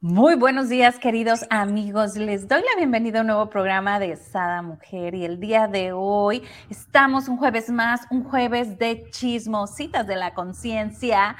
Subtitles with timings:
[0.00, 2.14] Muy buenos días, queridos amigos.
[2.14, 5.90] Les doy la bienvenida a un nuevo programa de Sada Mujer y el día de
[5.90, 11.34] hoy estamos un jueves más, un jueves de chismositas de la conciencia.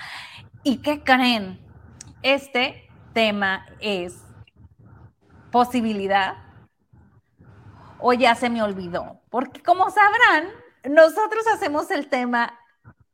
[0.64, 1.60] ¿Y qué creen?
[2.22, 4.24] Este tema es
[5.52, 6.34] posibilidad
[8.00, 10.48] o ya se me olvidó, porque como sabrán,
[10.82, 12.58] nosotros hacemos el tema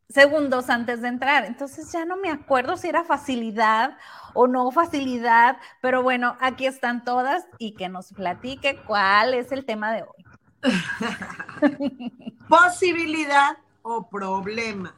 [0.08, 1.44] segundos antes de entrar.
[1.44, 7.04] Entonces ya no me acuerdo si era facilidad o no facilidad, pero bueno, aquí están
[7.04, 10.24] todas y que nos platique cuál es el tema de hoy.
[12.48, 14.94] Posibilidad o problema.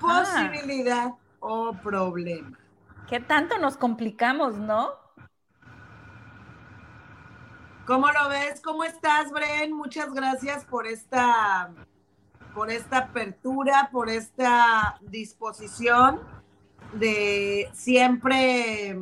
[0.00, 2.58] Posibilidad o problema.
[3.08, 4.90] ¿Qué tanto nos complicamos, no?
[7.86, 8.60] ¿Cómo lo ves?
[8.60, 9.72] ¿Cómo estás, Bren?
[9.72, 11.70] Muchas gracias por esta
[12.54, 16.20] por esta apertura, por esta disposición
[16.92, 18.98] de siempre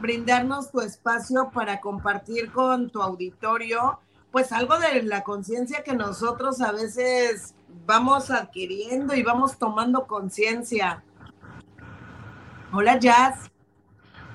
[0.00, 4.00] brindarnos tu espacio para compartir con tu auditorio,
[4.30, 7.54] pues algo de la conciencia que nosotros a veces
[7.86, 11.02] vamos adquiriendo y vamos tomando conciencia.
[12.72, 13.50] Hola, Jazz.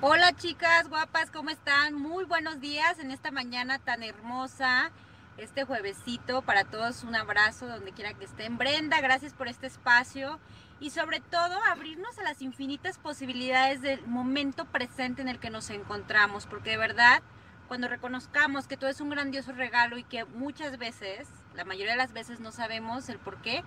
[0.00, 1.94] Hola, chicas guapas, ¿cómo están?
[1.94, 4.90] Muy buenos días en esta mañana tan hermosa
[5.36, 6.42] este juevesito.
[6.42, 8.58] Para todos un abrazo donde quiera que estén.
[8.58, 10.40] Brenda, gracias por este espacio
[10.82, 15.70] y sobre todo abrirnos a las infinitas posibilidades del momento presente en el que nos
[15.70, 17.22] encontramos, porque de verdad,
[17.68, 21.98] cuando reconozcamos que todo es un grandioso regalo y que muchas veces, la mayoría de
[21.98, 23.62] las veces no sabemos el por qué,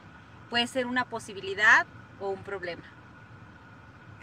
[0.50, 1.88] puede ser una posibilidad
[2.20, 2.84] o un problema.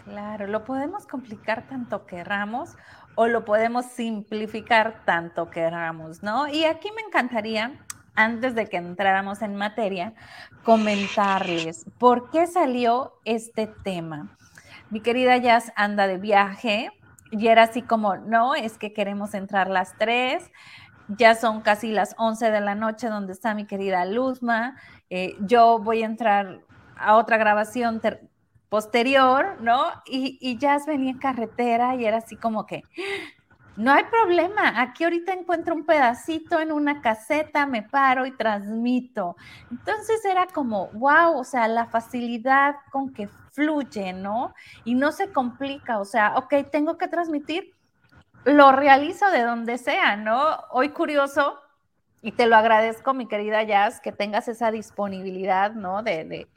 [0.05, 2.75] Claro, lo podemos complicar tanto querramos
[3.15, 6.47] o lo podemos simplificar tanto queramos, ¿no?
[6.47, 7.71] Y aquí me encantaría,
[8.15, 10.13] antes de que entráramos en materia,
[10.63, 14.37] comentarles por qué salió este tema.
[14.89, 16.91] Mi querida Jazz anda de viaje
[17.31, 20.51] y era así como, no, es que queremos entrar las tres,
[21.07, 24.77] ya son casi las 11 de la noche donde está mi querida Luzma,
[25.09, 26.61] eh, yo voy a entrar
[26.95, 28.01] a otra grabación
[28.69, 29.83] posterior, ¿no?
[30.05, 32.83] Y, y Jazz venía en carretera y era así como que,
[33.75, 39.35] no hay problema, aquí ahorita encuentro un pedacito en una caseta, me paro y transmito.
[39.71, 44.53] Entonces era como, wow, o sea, la facilidad con que fluye, ¿no?
[44.83, 47.73] Y no se complica, o sea, ok, tengo que transmitir,
[48.45, 50.57] lo realizo de donde sea, ¿no?
[50.69, 51.59] Hoy curioso,
[52.21, 56.03] y te lo agradezco, mi querida Jazz, que tengas esa disponibilidad, ¿no?
[56.03, 56.47] de,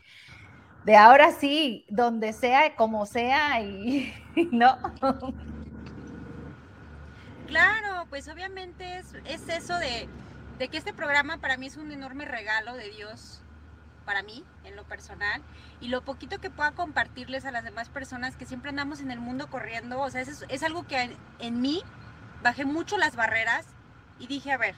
[0.85, 4.13] de ahora sí, donde sea, como sea, y,
[4.53, 4.77] no.
[7.47, 9.15] Claro, pues obviamente es,
[9.49, 10.09] eso de,
[10.59, 13.41] que este programa para mí es un enorme regalo de Dios,
[14.05, 15.43] para mí, en lo personal,
[15.81, 19.19] y lo poquito que pueda compartirles a las demás personas que siempre andamos en el
[19.19, 21.83] mundo corriendo, o sea, es, es algo que en, en, mí
[22.43, 23.67] bajé mucho las barreras
[24.19, 24.75] y dije, a ver,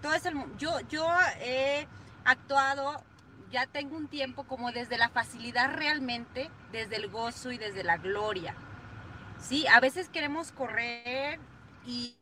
[0.00, 1.06] todo es el, yo, yo
[1.40, 1.86] he
[2.24, 3.04] actuado
[3.52, 7.98] ya tengo un tiempo como desde la facilidad realmente, desde el gozo y desde la
[7.98, 8.54] gloria.
[9.38, 11.38] Sí, a veces queremos correr
[11.86, 12.16] y...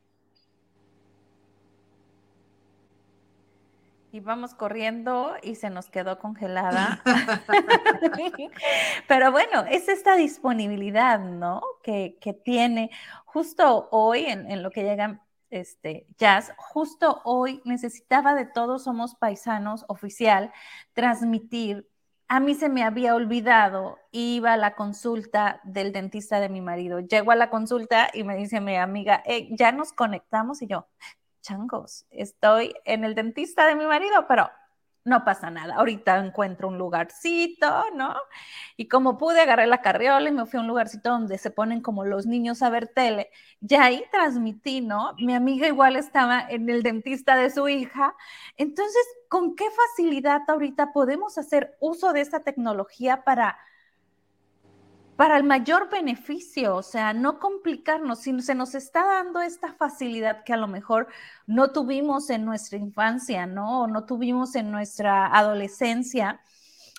[4.22, 7.03] Vamos corriendo y se nos quedó congelada.
[9.09, 11.62] Pero bueno, es esta disponibilidad, ¿no?
[11.82, 12.91] Que, que tiene
[13.25, 19.16] justo hoy en, en lo que llegan este, Jazz, justo hoy necesitaba de Todos Somos
[19.16, 20.53] Paisanos oficial
[20.92, 21.88] transmitir.
[22.32, 27.00] A mí se me había olvidado, iba a la consulta del dentista de mi marido.
[27.00, 30.86] Llego a la consulta y me dice mi amiga, ya nos conectamos y yo,
[31.41, 34.48] changos, estoy en el dentista de mi marido, pero
[35.04, 35.76] no pasa nada.
[35.76, 38.14] Ahorita encuentro un lugarcito, ¿no?
[38.76, 41.80] Y como pude, agarré la carriola y me fui a un lugarcito donde se ponen
[41.80, 43.30] como los niños a ver tele.
[43.60, 45.14] Y ahí transmití, ¿no?
[45.18, 48.14] Mi amiga igual estaba en el dentista de su hija.
[48.56, 53.58] Entonces, ¿con qué facilidad ahorita podemos hacer uso de esta tecnología para
[55.20, 60.44] para el mayor beneficio, o sea, no complicarnos, si se nos está dando esta facilidad
[60.44, 61.08] que a lo mejor
[61.46, 63.82] no tuvimos en nuestra infancia, ¿no?
[63.82, 66.40] O no tuvimos en nuestra adolescencia,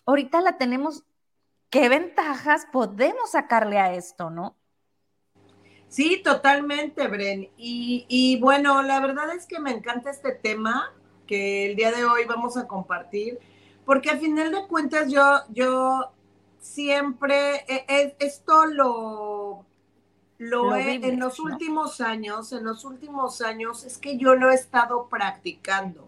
[0.05, 1.03] ahorita la tenemos,
[1.71, 4.55] ¿qué ventajas podemos sacarle a esto, no?
[5.87, 7.49] Sí, totalmente, Bren.
[7.57, 10.93] Y, bueno, la verdad es que me encanta este tema
[11.25, 13.39] que el día de hoy vamos a compartir
[13.83, 16.11] porque al final de cuentas yo, yo
[16.61, 19.65] siempre, e, e, esto lo,
[20.37, 24.55] lo, he, en los últimos años, en los últimos años, es que yo lo he
[24.55, 26.07] estado practicando.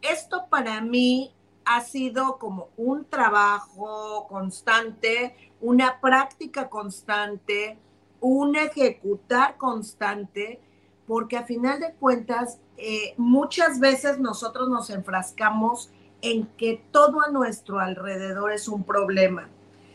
[0.00, 1.34] Esto para mí
[1.64, 7.76] ha sido como un trabajo constante, una práctica constante,
[8.20, 10.60] un ejecutar constante,
[11.08, 15.90] porque a final de cuentas, eh, muchas veces nosotros nos enfrascamos
[16.20, 19.48] en que todo a nuestro alrededor es un problema.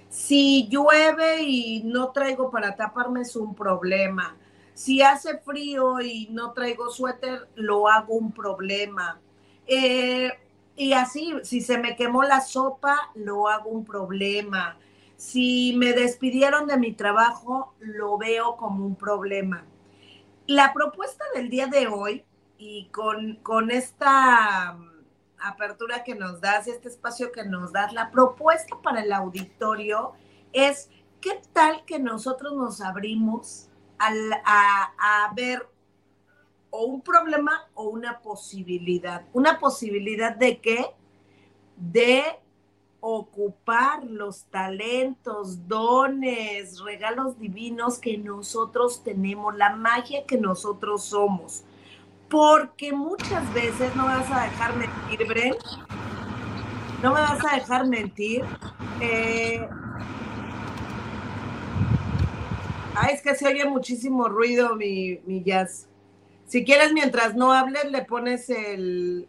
[0.10, 4.36] Si llueve y no traigo para taparme es un problema.
[4.74, 9.20] Si hace frío y no traigo suéter, lo hago un problema.
[9.66, 10.32] Eh,
[10.76, 14.78] y así, si se me quemó la sopa, lo hago un problema.
[15.18, 19.66] Si me despidieron de mi trabajo, lo veo como un problema.
[20.46, 22.24] La propuesta del día de hoy,
[22.60, 24.78] y con, con esta
[25.40, 30.14] apertura que nos das, este espacio que nos das, la propuesta para el auditorio
[30.54, 30.90] es,
[31.22, 33.70] ¿qué tal que nosotros nos abrimos
[34.00, 34.12] a,
[35.26, 35.68] a ver
[36.70, 39.26] o un problema o una posibilidad.
[39.34, 40.86] Una posibilidad de qué?
[41.76, 42.24] De
[43.00, 51.64] ocupar los talentos, dones, regalos divinos que nosotros tenemos, la magia que nosotros somos.
[52.30, 55.56] Porque muchas veces no me vas a dejar mentir, Bren.
[57.02, 58.44] No me vas a dejar mentir.
[59.00, 59.68] Eh,
[62.96, 65.88] ay, es que se oye muchísimo ruido mi, mi jazz.
[66.48, 69.28] Si quieres, mientras no hables, le pones el...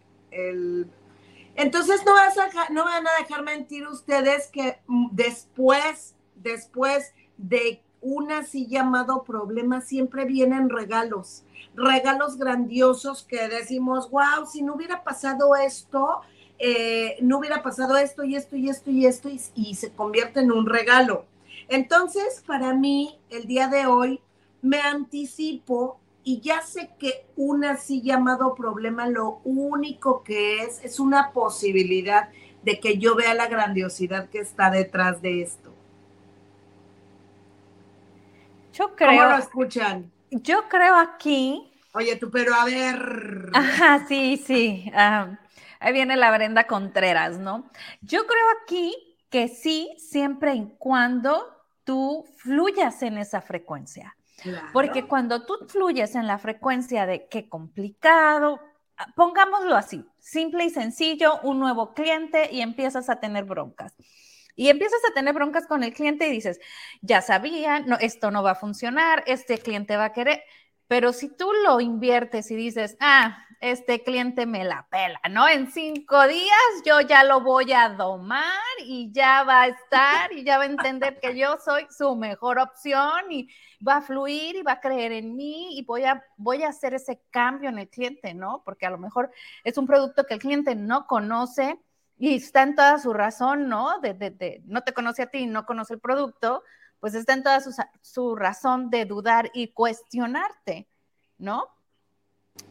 [1.57, 4.79] Entonces no, vas a, no van a dejar mentir ustedes que
[5.11, 11.43] después, después de un así llamado problema, siempre vienen regalos,
[11.79, 16.21] regalos grandiosos que decimos, wow, si no hubiera pasado esto,
[16.59, 20.41] eh, no hubiera pasado esto y esto y esto y esto y, y se convierte
[20.41, 21.25] en un regalo.
[21.69, 24.21] Entonces, para mí, el día de hoy,
[24.61, 30.99] me anticipo y ya sé que un así llamado problema lo único que es es
[31.01, 32.29] una posibilidad
[32.63, 35.73] de que yo vea la grandiosidad que está detrás de esto.
[38.75, 39.23] Yo creo.
[39.23, 40.11] ¿Cómo lo escuchan?
[40.31, 41.68] Yo creo aquí.
[41.95, 43.51] Oye, tú, pero a ver.
[43.55, 44.91] Ajá, sí, sí.
[44.95, 45.39] Ah,
[45.81, 47.71] ahí viene la Brenda Contreras, ¿no?
[48.01, 48.95] Yo creo aquí
[49.31, 54.15] que sí, siempre y cuando tú fluyas en esa frecuencia.
[54.73, 58.61] Porque cuando tú fluyes en la frecuencia de qué complicado,
[58.97, 63.95] ah, pongámoslo así, simple y sencillo, un nuevo cliente y empiezas a tener broncas.
[64.55, 66.61] Y empiezas a tener broncas con el cliente y dices,
[67.01, 70.43] ya sabía, no, esto no va a funcionar, este cliente va a querer,
[70.89, 75.49] pero si tú lo inviertes y dices, ah, este cliente me la pela, ¿no?
[75.49, 78.45] En cinco días yo ya lo voy a domar
[78.85, 82.59] y ya va a estar y ya va a entender que yo soy su mejor
[82.59, 83.49] opción y
[83.87, 86.95] va a fluir y va a creer en mí y voy a, voy a hacer
[86.95, 88.63] ese cambio en el cliente, ¿no?
[88.65, 89.31] Porque a lo mejor
[89.65, 91.79] es un producto que el cliente no conoce
[92.17, 93.99] y está en toda su razón, ¿no?
[94.01, 96.63] De, no te conoce a ti, no conoce el producto,
[97.01, 97.61] pues está en toda
[98.03, 100.89] su, razón de dudar y cuestionarte,
[101.39, 101.69] ¿no?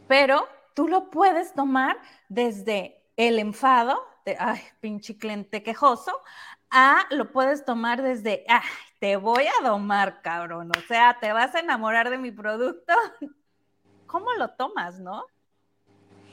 [0.06, 1.98] Pero tú lo puedes tomar
[2.28, 6.12] desde el enfado, de, ay, pinche cliente quejoso,
[6.70, 8.60] a lo puedes tomar desde, ay,
[8.98, 12.92] te voy a domar, cabrón, o sea, te vas a enamorar de mi producto.
[14.06, 15.24] ¿Cómo lo tomas, no?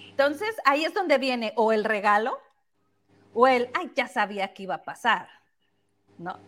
[0.10, 2.40] Entonces, ahí es donde viene o el regalo
[3.34, 5.28] o el, ay, ya sabía que iba a pasar,
[6.18, 6.40] ¿no?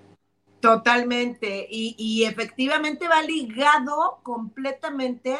[0.59, 5.37] Totalmente, y, y efectivamente va ligado completamente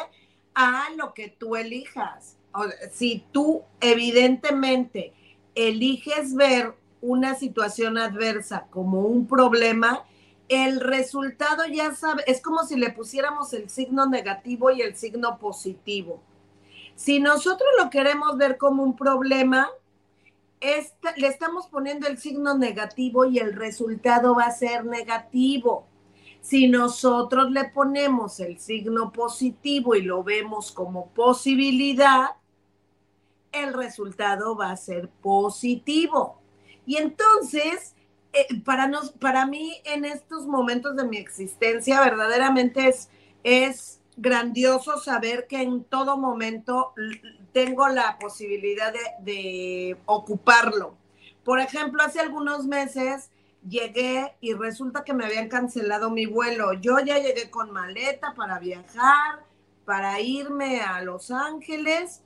[0.54, 2.38] a lo que tú elijas
[2.92, 5.12] si tú evidentemente
[5.54, 10.04] eliges ver una situación adversa como un problema,
[10.48, 15.38] el resultado ya sabe, es como si le pusiéramos el signo negativo y el signo
[15.38, 16.20] positivo.
[16.96, 19.68] Si nosotros lo queremos ver como un problema,
[21.16, 25.86] le estamos poniendo el signo negativo y el resultado va a ser negativo.
[26.40, 32.30] Si nosotros le ponemos el signo positivo y lo vemos como posibilidad,
[33.52, 36.40] el resultado va a ser positivo.
[36.86, 37.94] Y entonces,
[38.32, 43.10] eh, para, nos, para mí en estos momentos de mi existencia, verdaderamente es,
[43.42, 46.94] es grandioso saber que en todo momento
[47.52, 50.94] tengo la posibilidad de, ocuparlo.
[51.44, 53.30] Por ejemplo, hace algunos meses
[53.66, 56.74] llegué y resulta que me habían cancelado mi vuelo.
[56.74, 59.44] Yo ya llegué con maleta para viajar,
[59.84, 62.22] para irme a Los Ángeles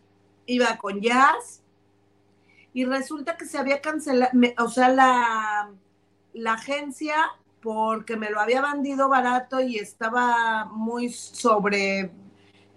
[0.47, 1.63] iba con jazz
[2.75, 5.71] y resulta que se había cancelado, o sea, la,
[6.33, 7.15] la agencia,
[7.63, 12.11] porque me lo había vendido barato y estaba muy sobre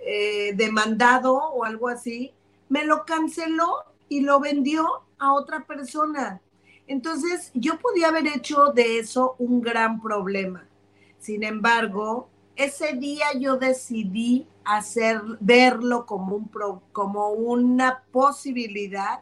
[0.08, 2.35] eh, demandado o algo así,
[2.70, 6.42] me lo canceló y lo vendió a otra persona.
[6.88, 10.68] Entonces, yo podía haber hecho de eso un gran problema.
[11.18, 16.50] Sin embargo, ese día yo decidí hacer, verlo como, un
[16.92, 19.22] como una posibilidad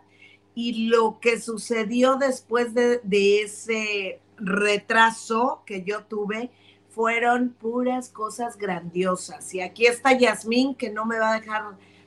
[0.56, 6.52] y lo que sucedió después de, de ese retraso que yo tuve
[6.90, 9.54] fueron puras cosas grandiosas.
[9.54, 11.64] Y aquí está Yasmín que no me va a dejar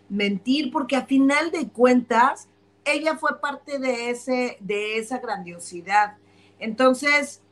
[0.08, 2.48] mentir porque a final de cuentas
[2.84, 6.16] ella fue parte de, ese, de esa grandiosidad.
[6.58, 7.42] Entonces,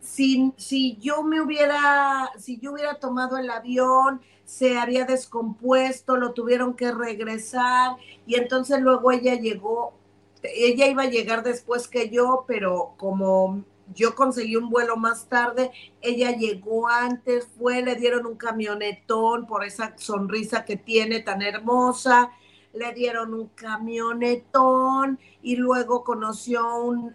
[0.00, 6.32] si, si yo me hubiera, si yo hubiera tomado el avión, se había descompuesto, lo
[6.32, 9.94] tuvieron que regresar y entonces luego ella llegó,
[10.42, 15.70] ella iba a llegar después que yo, pero como yo conseguí un vuelo más tarde,
[16.00, 22.30] ella llegó antes, fue, le dieron un camionetón por esa sonrisa que tiene tan hermosa,
[22.72, 26.62] le dieron un camionetón y luego conoció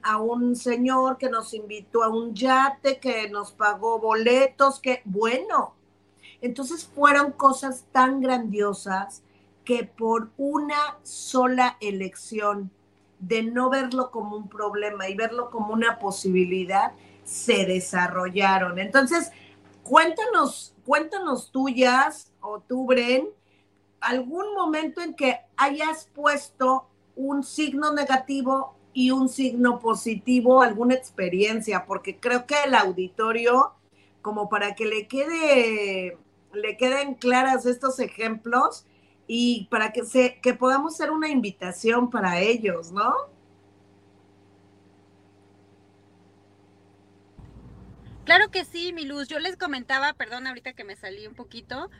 [0.04, 5.74] a un señor que nos invitó a un yate, que nos pagó boletos, que bueno.
[6.42, 9.24] Entonces fueron cosas tan grandiosas
[9.66, 12.72] que por una sola elección
[13.20, 18.80] de no verlo como un problema y verlo como una posibilidad, se desarrollaron.
[18.80, 19.32] Entonces,
[19.84, 23.28] cuéntanos, cuéntanos tuyas o tú, Bren,
[24.02, 31.86] algún momento en que hayas puesto un signo negativo y un signo positivo, alguna experiencia,
[31.86, 33.74] porque creo que el auditorio,
[34.22, 36.18] como para que le quede,
[36.54, 38.86] le queden claras estos ejemplos
[39.32, 43.14] y para que se, que podamos ser una invitación para ellos, ¿no?
[48.26, 49.28] Claro que sí, mi luz.
[49.28, 51.92] Yo les comentaba, perdón, ahorita que me salí un poquito,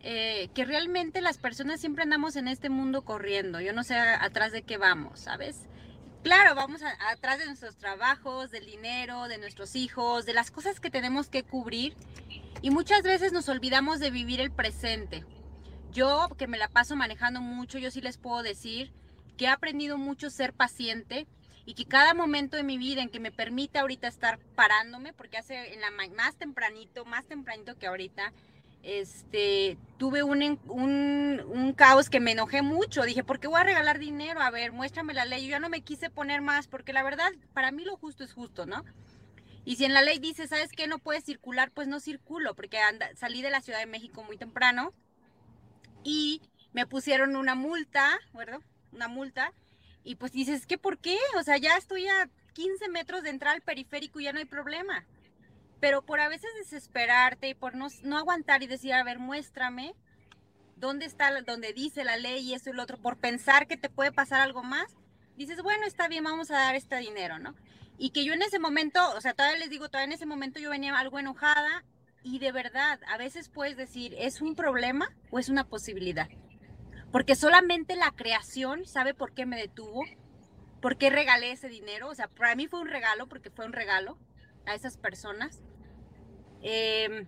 [0.00, 3.62] eh, que realmente las personas siempre andamos en este mundo corriendo.
[3.62, 5.60] Yo no sé atrás de qué vamos, ¿sabes?
[6.22, 10.90] Claro, vamos atrás de nuestros trabajos, del dinero, de nuestros hijos, de las cosas que
[10.90, 11.96] tenemos que cubrir.
[12.60, 15.24] Y muchas veces nos olvidamos de vivir el presente.
[15.94, 18.92] Yo, que me la paso manejando mucho, yo sí les puedo decir
[19.36, 21.28] que he aprendido mucho ser paciente
[21.66, 25.38] y que cada momento de mi vida en que me permite ahorita estar parándome, porque
[25.38, 25.78] hace
[26.16, 28.32] más tempranito, más tempranito que ahorita,
[28.82, 33.04] este, tuve un, caos que me enojé mucho.
[33.04, 34.40] Dije, ¿por qué voy a regalar dinero?
[34.40, 35.44] A ver, muéstrame la ley.
[35.44, 38.32] Yo ya no me quise poner más, porque la verdad, para mí lo justo es
[38.32, 38.84] justo, ¿no?
[39.64, 40.88] Y si en la ley dice, ¿sabes qué?
[40.88, 42.78] No puedes circular, pues no circulo, porque
[43.14, 44.92] salí de la Ciudad de México muy temprano
[46.04, 46.40] y
[46.72, 48.60] me pusieron una multa, ¿verdad?
[48.92, 49.52] Una multa.
[50.04, 51.18] Y pues dices, ¿qué por qué?
[51.38, 54.44] O sea, ya estoy a 15 metros de entrar al periférico y ya no hay
[54.44, 55.04] problema
[55.84, 59.94] pero por a veces desesperarte y por no, no aguantar y decir, a ver, muéstrame
[60.76, 63.90] dónde está, donde dice la ley y eso y lo otro, por pensar que te
[63.90, 64.96] puede pasar algo más,
[65.36, 67.54] dices, bueno, está bien, vamos a dar este dinero, ¿no?
[67.98, 70.58] Y que yo en ese momento, o sea, todavía les digo, todavía en ese momento
[70.58, 71.84] yo venía algo enojada
[72.24, 76.28] y de verdad, a veces puedes decir, ¿es un problema o es una posibilidad?
[77.12, 80.02] Porque solamente la creación sabe por qué me detuvo,
[80.82, 83.72] por qué regalé ese dinero, o sea, para mí fue un regalo porque fue un
[83.72, 84.18] regalo
[84.66, 85.60] a esas personas
[86.66, 87.26] Em,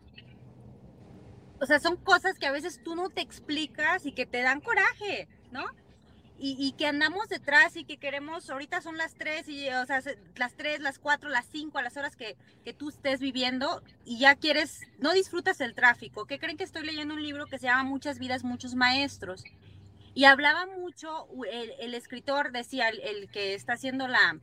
[1.61, 4.63] o sea, son cosas que a veces tú no te explicas y que te dan
[4.63, 5.67] coraje, ¿no?
[6.39, 10.03] Y, que andamos detrás y que queremos, ahorita son las 3, y, o sea,
[10.37, 14.19] las 3, las 4, las 5, a las horas que, que, tú estés viviendo y
[14.19, 16.27] ya quieres, no disfrutas el tráfico.
[16.27, 19.45] ¿Qué creen que estoy leyendo un libro que se llama Muchas vidas, muchos maestros?
[20.17, 24.39] Y hablaba mucho, el, escritor decía, el, que está haciendo la,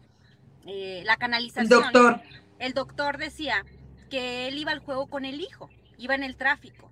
[0.67, 1.63] eh, la canalización.
[1.63, 2.21] El doctor.
[2.59, 3.65] El doctor decía
[4.11, 6.91] que él iba al juego con el hijo, iba en el tráfico,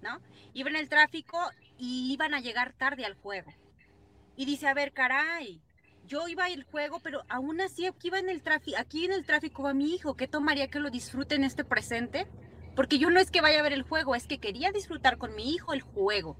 [0.00, 0.18] ¿no?
[0.54, 1.38] Iba en el tráfico
[1.76, 3.52] y iban a llegar tarde al juego.
[4.36, 5.60] Y dice, a ver, caray,
[6.06, 9.62] yo iba al juego, pero aún así aquí en el tráfico, aquí en el tráfico
[9.62, 12.26] va mi hijo, ¿qué tomaría que lo disfrute en este presente?
[12.74, 15.34] Porque yo no es que vaya a ver el juego, es que quería disfrutar con
[15.34, 16.36] mi hijo el juego.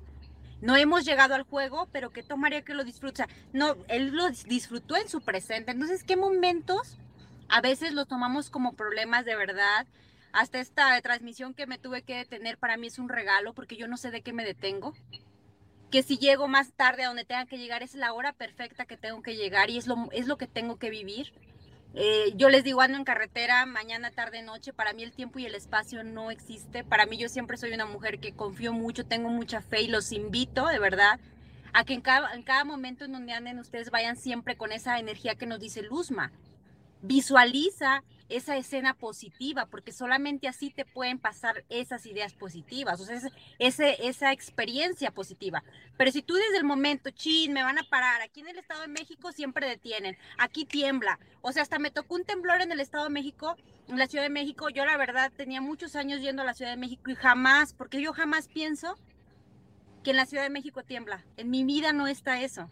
[0.61, 3.25] No hemos llegado al juego, pero ¿qué tomaría que lo disfrute?
[3.53, 5.73] no, él lo disfrutó en su presente.
[5.73, 6.99] Entonces, ¿qué momentos
[7.49, 9.87] a veces lo tomamos como problemas de verdad?
[10.33, 13.87] hasta esta transmisión que me tuve que detener para mí es un regalo porque yo
[13.87, 14.95] no sé de qué me detengo.
[15.93, 18.97] Que si llego más tarde a donde tenga que llegar es la hora perfecta que
[18.97, 21.33] tengo que llegar y es lo, es lo que tengo que vivir.
[21.95, 24.73] Eh, yo les digo, ando en carretera mañana, tarde, noche.
[24.73, 26.83] Para mí el tiempo y el espacio no existe.
[26.83, 30.13] Para mí yo siempre soy una mujer que confío mucho, tengo mucha fe y los
[30.13, 31.21] invito de verdad
[31.75, 34.99] a que en cada, en cada momento en donde anden ustedes vayan siempre con esa
[34.99, 36.33] energía que nos dice Luzma.
[37.03, 43.21] Visualiza esa escena positiva, porque solamente así te pueden pasar esas ideas positivas, o sea,
[43.59, 45.63] ese, esa experiencia positiva.
[45.97, 48.83] Pero si tú desde el momento, chin, me van a parar, aquí en el Estado
[48.83, 52.81] de México siempre detienen, aquí tiembla, o sea, hasta me tocó un temblor en el
[52.81, 53.57] Estado de México,
[53.89, 56.71] en la Ciudad de México, yo la verdad tenía muchos años yendo a la Ciudad
[56.71, 58.97] de México y jamás, porque yo jamás pienso
[60.03, 62.71] que en la Ciudad de México tiembla, en mi vida no está eso,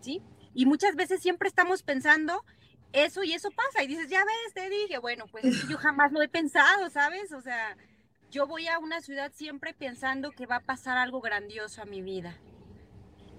[0.00, 0.22] ¿sí?
[0.54, 2.44] Y muchas veces siempre estamos pensando
[2.94, 3.82] eso y eso pasa.
[3.82, 7.32] Y dices, ya ves, te dije, bueno, pues yo jamás lo he pensado, ¿sabes?
[7.32, 7.76] O sea,
[8.30, 12.02] yo voy a una ciudad siempre pensando que va a pasar algo grandioso a mi
[12.02, 12.38] vida.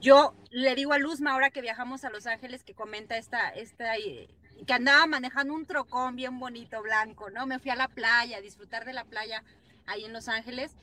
[0.01, 3.95] Yo le digo a Luzma ahora que viajamos a Los Ángeles que comenta esta, esta,
[3.95, 4.27] eh,
[4.67, 7.47] que andaba manejando un trocón bien bonito, blanco, ¿no?
[7.47, 9.43] Me fui a la playa, a disfrutar de la playa
[9.85, 10.75] ahí en Los Ángeles.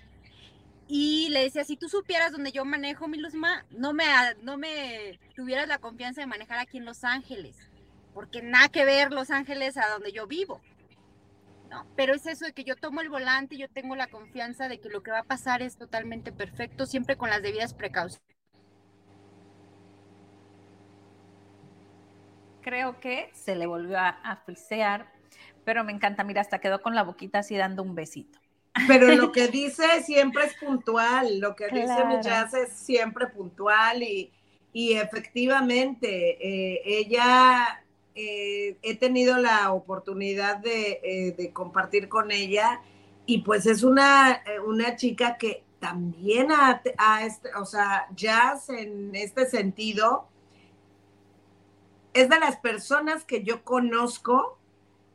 [0.89, 4.05] Y le decía, si tú supieras donde yo manejo, mi Luzma, no me,
[4.41, 7.57] no me tuvieras la confianza de manejar aquí en Los Ángeles
[8.15, 10.61] porque nada que ver Los Ángeles a donde yo vivo.
[11.71, 14.69] No, pero es eso de que yo tomo el volante y yo tengo la confianza
[14.69, 18.23] de que lo que va a pasar es totalmente perfecto, siempre con las debidas precauciones.
[22.61, 24.45] Creo que se le volvió a, a
[25.65, 28.39] pero me encanta, mira, hasta quedó con la boquita así dando un besito.
[28.87, 34.33] Pero lo que dice siempre es puntual, lo que dice Michas es siempre puntual y,
[34.73, 37.82] y efectivamente eh, ella
[38.15, 42.83] eh, he tenido la oportunidad eh, de, compartir con ella
[43.25, 46.49] y pues es una, eh, una chica que también
[47.23, 50.29] este, o sea, jazz en este sentido,
[52.13, 54.59] es de las personas que yo conozco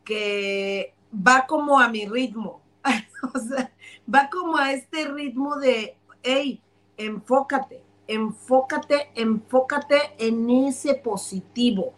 [0.04, 2.62] que va como a mi ritmo,
[4.14, 6.62] va como a este ritmo de, hey,
[6.98, 11.94] enfócate, enfócate, enfócate en ese positivo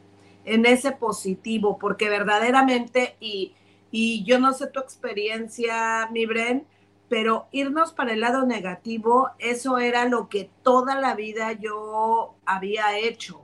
[0.45, 3.53] en ese positivo, porque verdaderamente, y,
[3.91, 6.65] y yo no sé tu experiencia, mi Bren,
[7.09, 12.97] pero irnos para el lado negativo, eso era lo que toda la vida yo había
[12.99, 13.41] hecho.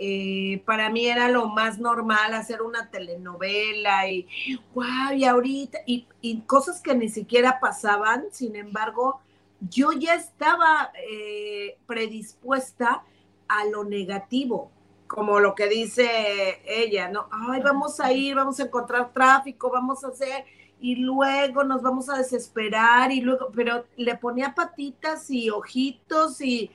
[0.00, 4.28] Eh, para mí era lo más normal hacer una telenovela y
[4.74, 9.20] wow, y ahorita, y, y cosas que ni siquiera pasaban, sin embargo,
[9.60, 13.02] yo ya estaba eh, predispuesta
[13.48, 14.70] a lo negativo
[15.08, 17.28] como lo que dice ella, ¿no?
[17.32, 20.44] Ay, vamos a ir, vamos a encontrar tráfico, vamos a hacer,
[20.80, 26.70] y luego nos vamos a desesperar, y luego, pero le ponía patitas y ojitos y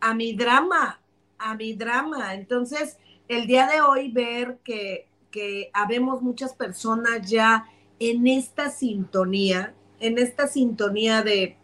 [0.00, 1.00] a mi drama,
[1.38, 2.34] a mi drama.
[2.34, 7.66] Entonces, el día de hoy ver que, que habemos muchas personas ya
[7.98, 11.56] en esta sintonía, en esta sintonía de,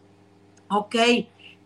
[0.68, 0.96] ok,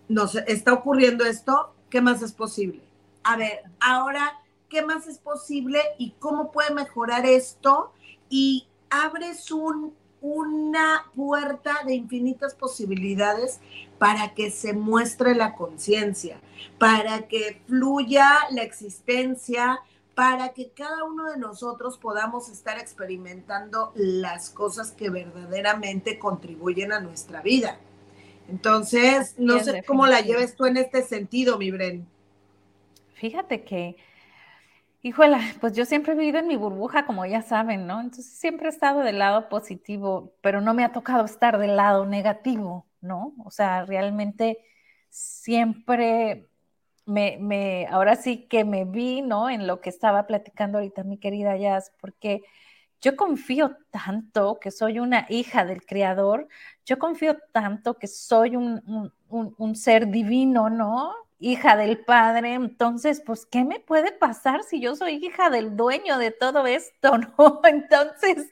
[0.08, 2.80] nos está ocurriendo esto, ¿qué más es posible?
[3.22, 7.92] A ver, ahora qué más es posible y cómo puede mejorar esto
[8.28, 13.60] y abres un, una puerta de infinitas posibilidades
[13.98, 16.40] para que se muestre la conciencia,
[16.78, 19.80] para que fluya la existencia,
[20.14, 27.00] para que cada uno de nosotros podamos estar experimentando las cosas que verdaderamente contribuyen a
[27.00, 27.78] nuestra vida.
[28.48, 32.06] Entonces, no sé cómo la lleves tú en este sentido, mi Bren.
[33.14, 33.96] Fíjate que
[35.06, 38.00] Híjola, pues yo siempre he vivido en mi burbuja, como ya saben, ¿no?
[38.00, 42.06] Entonces siempre he estado del lado positivo, pero no me ha tocado estar del lado
[42.06, 43.32] negativo, ¿no?
[43.44, 44.58] O sea, realmente
[45.08, 46.48] siempre
[47.04, 49.48] me, ahora sí que me vi, ¿no?
[49.48, 52.42] En lo que estaba platicando ahorita mi querida Jazz, porque
[53.00, 56.48] yo confío tanto que soy una hija del Creador,
[56.84, 61.14] yo confío tanto que soy un ser divino, ¿no?
[61.38, 66.18] Hija del padre, entonces, pues, ¿qué me puede pasar si yo soy hija del dueño
[66.18, 67.60] de todo esto, no?
[67.64, 68.50] Entonces,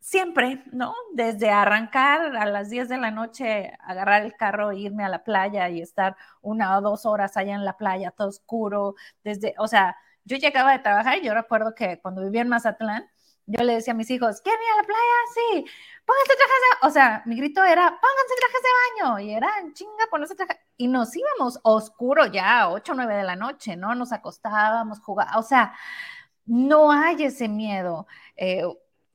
[0.00, 0.94] siempre, ¿no?
[1.14, 5.68] Desde arrancar a las 10 de la noche, agarrar el carro, irme a la playa
[5.70, 9.96] y estar una o dos horas allá en la playa, todo oscuro, desde, o sea,
[10.24, 13.06] yo llegaba de trabajar y yo recuerdo que cuando vivía en Mazatlán,
[13.46, 15.00] yo le decía a mis hijos, ¿quieren ir a la playa?
[15.34, 15.64] Sí,
[16.04, 19.20] pónganse trajes de O sea, mi grito era, pónganse trajes de baño.
[19.20, 20.58] Y era, chinga, ponerse trajes.
[20.76, 23.94] Y nos íbamos oscuro ya, 8 o 9 de la noche, ¿no?
[23.94, 25.44] Nos acostábamos, jugábamos.
[25.44, 25.74] O sea,
[26.46, 28.06] no hay ese miedo.
[28.36, 28.64] Eh,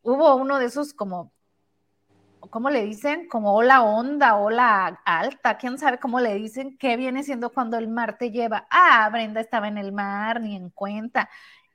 [0.04, 1.34] hubo uno de esos como,
[2.50, 3.28] ¿cómo le dicen?
[3.28, 7.88] Como ola onda, ola alta, quién sabe cómo le dicen, qué viene siendo cuando el
[7.88, 8.68] mar te lleva.
[8.70, 11.30] Ah, Brenda estaba en el mar, ni en cuenta.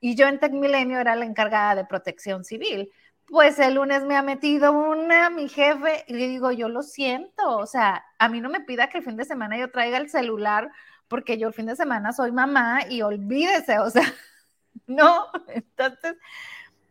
[0.05, 2.91] Y yo en Tecmilenio era la encargada de protección civil.
[3.25, 7.57] Pues el lunes me ha metido una, mi jefe, y le digo, yo lo siento,
[7.57, 10.11] o sea, a mí no me pida que el fin de semana yo traiga el
[10.11, 10.69] celular
[11.07, 14.03] porque yo el fin de semana soy mamá y olvídese, o sea,
[14.85, 16.17] no, entonces,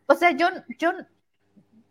[0.06, 0.48] o sea, yo,
[0.80, 0.90] yo,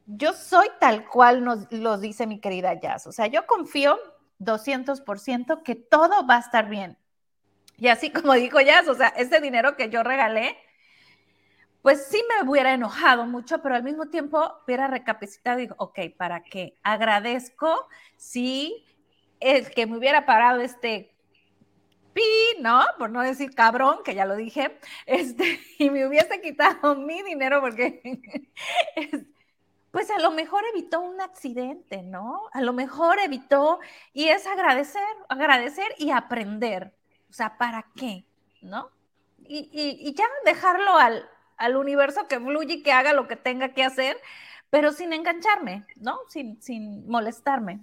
[0.08, 3.98] yo soy tal cual nos lo dice mi querida Jazz, o sea, yo confío
[4.40, 6.98] 200% que todo va a estar bien.
[7.78, 10.58] Y así como dijo Jazz, o sea, ese dinero que yo regalé,
[11.84, 16.00] pues sí me hubiera enojado mucho, pero al mismo tiempo hubiera recapacitado y digo, ok,
[16.18, 16.78] ¿para qué?
[16.82, 18.86] Agradezco si
[19.42, 21.14] el que me hubiera parado este
[22.14, 22.24] pi,
[22.62, 22.86] ¿no?
[22.98, 27.60] Por no decir cabrón, que ya lo dije, este, y me hubiese quitado mi dinero
[27.60, 28.02] porque,
[29.92, 32.44] pues a lo mejor evitó un accidente, ¿no?
[32.54, 33.82] A lo mejor evitó,
[34.14, 36.94] y es agradecer, agradecer y aprender.
[37.30, 38.24] O sea, ¿para qué?
[38.62, 38.90] ¿No?
[39.46, 43.70] Y, y ya dejarlo al, al universo que fluye y que haga lo que tenga
[43.70, 44.18] que hacer,
[44.70, 46.20] pero sin engancharme, ¿no?
[46.28, 47.82] Sin, sin molestarme.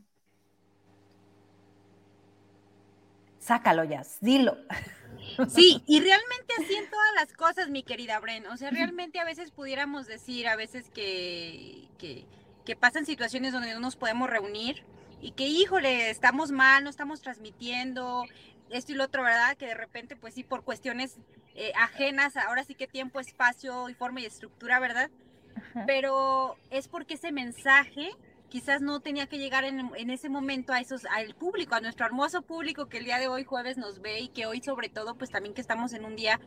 [3.38, 4.56] Sácalo ya, dilo.
[5.48, 8.46] Sí, y realmente así en todas las cosas, mi querida Bren.
[8.46, 12.26] O sea, realmente a veces pudiéramos decir, a veces que, que,
[12.64, 14.84] que pasan situaciones donde no nos podemos reunir
[15.20, 18.24] y que, híjole, estamos mal, no estamos transmitiendo,
[18.70, 19.56] esto y lo otro, ¿verdad?
[19.56, 21.16] Que de repente, pues sí, por cuestiones
[21.60, 25.10] eh, ajenas, ahora sí que tiempo, espacio y forma y estructura, ¿verdad?
[25.86, 28.12] Pero es porque ese mensaje
[28.48, 32.06] quizás no tenía que llegar en, en, ese momento a esos, al público, a nuestro
[32.06, 35.16] hermoso público que el día de hoy jueves nos ve y que hoy sobre todo,
[35.16, 36.40] pues también que estamos en un día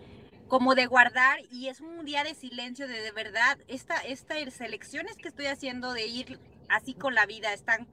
[0.48, 5.16] como de guardar y es un día de silencio, de de verdad, esta, estas selecciones
[5.18, 7.88] que estoy haciendo de ir así con la vida, están,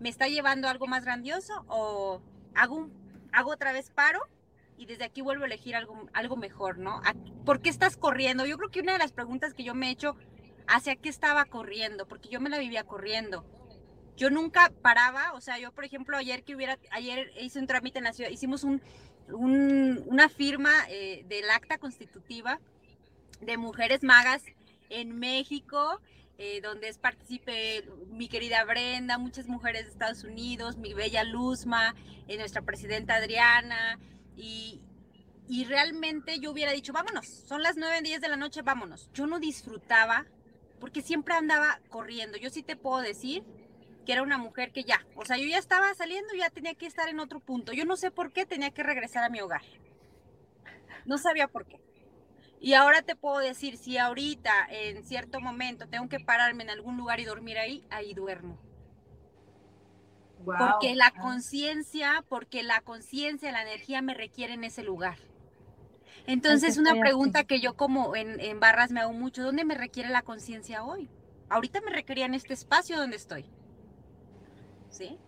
[0.00, 2.20] ¿me está llevando algo más grandioso o
[2.54, 2.90] hago
[3.32, 4.20] hago otra vez paro
[4.76, 7.00] y desde aquí vuelvo a elegir algo, algo mejor, ¿no?
[7.44, 8.46] ¿Por qué estás corriendo?
[8.46, 10.16] Yo creo que una de las preguntas que yo me he hecho,
[10.66, 12.06] ¿hacia qué estaba corriendo?
[12.06, 13.44] Porque yo me la vivía corriendo.
[14.16, 17.98] Yo nunca paraba, o sea, yo por ejemplo ayer que hubiera, ayer hice un trámite
[17.98, 18.82] en la ciudad, hicimos un,
[19.28, 22.60] una firma eh, del acta constitutiva
[23.40, 24.42] de mujeres magas
[24.90, 26.00] en México
[26.44, 31.94] eh, donde es participe mi querida Brenda, muchas mujeres de Estados Unidos, mi bella Luzma,
[32.26, 34.00] eh, nuestra presidenta Adriana,
[34.36, 34.80] y,
[35.48, 39.10] y realmente yo hubiera dicho, vámonos, son las 9, 10 de la noche, vámonos.
[39.12, 40.26] Yo no disfrutaba
[40.80, 42.38] porque siempre andaba corriendo.
[42.38, 43.44] Yo sí te puedo decir
[44.04, 46.86] que era una mujer que ya, o sea, yo ya estaba saliendo, ya tenía que
[46.86, 47.72] estar en otro punto.
[47.72, 49.62] Yo no sé por qué tenía que regresar a mi hogar.
[51.04, 51.80] No sabía por qué.
[52.60, 56.96] Y ahora te puedo decir, si ahorita en cierto momento tengo que pararme en algún
[56.96, 58.58] lugar y dormir ahí, ahí duermo.
[60.44, 65.18] Porque la conciencia, porque la conciencia, la energía me requiere en ese lugar.
[66.26, 70.08] Entonces, una pregunta que yo como en, en, barras me hago mucho, ¿dónde me requiere
[70.08, 71.08] la conciencia hoy?
[71.48, 73.44] Ahorita me requería en este espacio donde estoy.
[74.88, 75.18] ¿Sí?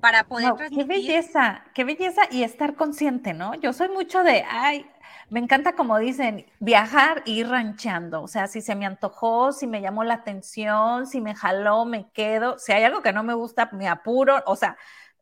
[0.00, 3.54] Para poder Qué belleza, qué belleza y estar consciente, ¿no?
[3.54, 4.84] Yo soy mucho de, ay,
[5.32, 8.22] me encanta como dicen, viajar y ir ranchando.
[8.22, 12.10] O sea, si se me antojó, si me llamó la atención, si me jaló, me
[12.10, 12.58] quedo.
[12.58, 14.42] Si hay algo que no me gusta, me apuro.
[14.44, 14.76] O sea,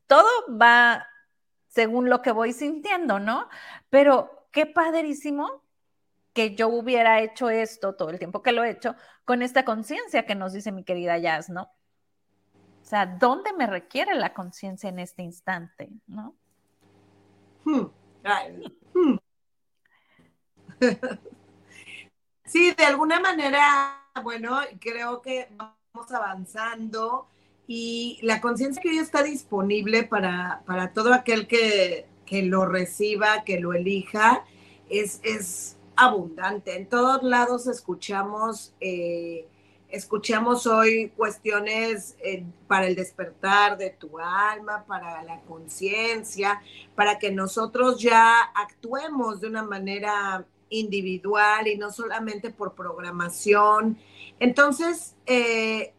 [0.08, 0.26] todo
[0.60, 1.06] va
[1.68, 3.48] según lo que voy sintiendo, ¿no?
[3.88, 5.62] Pero qué padrísimo
[6.32, 10.26] que yo hubiera hecho esto todo el tiempo que lo he hecho con esta conciencia
[10.26, 11.70] que nos dice mi querida Jazz, ¿no?
[12.82, 16.34] O sea, ¿dónde me requiere la conciencia en este instante, ¿no?
[17.64, 17.92] Hmm.
[18.24, 18.79] Hmm.
[22.44, 27.28] Sí, de alguna manera, bueno, creo que vamos avanzando
[27.68, 33.44] y la conciencia que hoy está disponible para, para todo aquel que, que, lo reciba,
[33.44, 34.44] que lo elija,
[34.88, 36.76] es, es abundante.
[36.76, 39.46] En todos lados escuchamos, eh,
[39.88, 46.60] escuchamos hoy cuestiones eh, para el despertar de tu alma, para la conciencia,
[46.96, 53.98] para que nosotros ya actuemos de una manera individual y no solamente por programación.
[54.38, 55.92] Entonces, eh,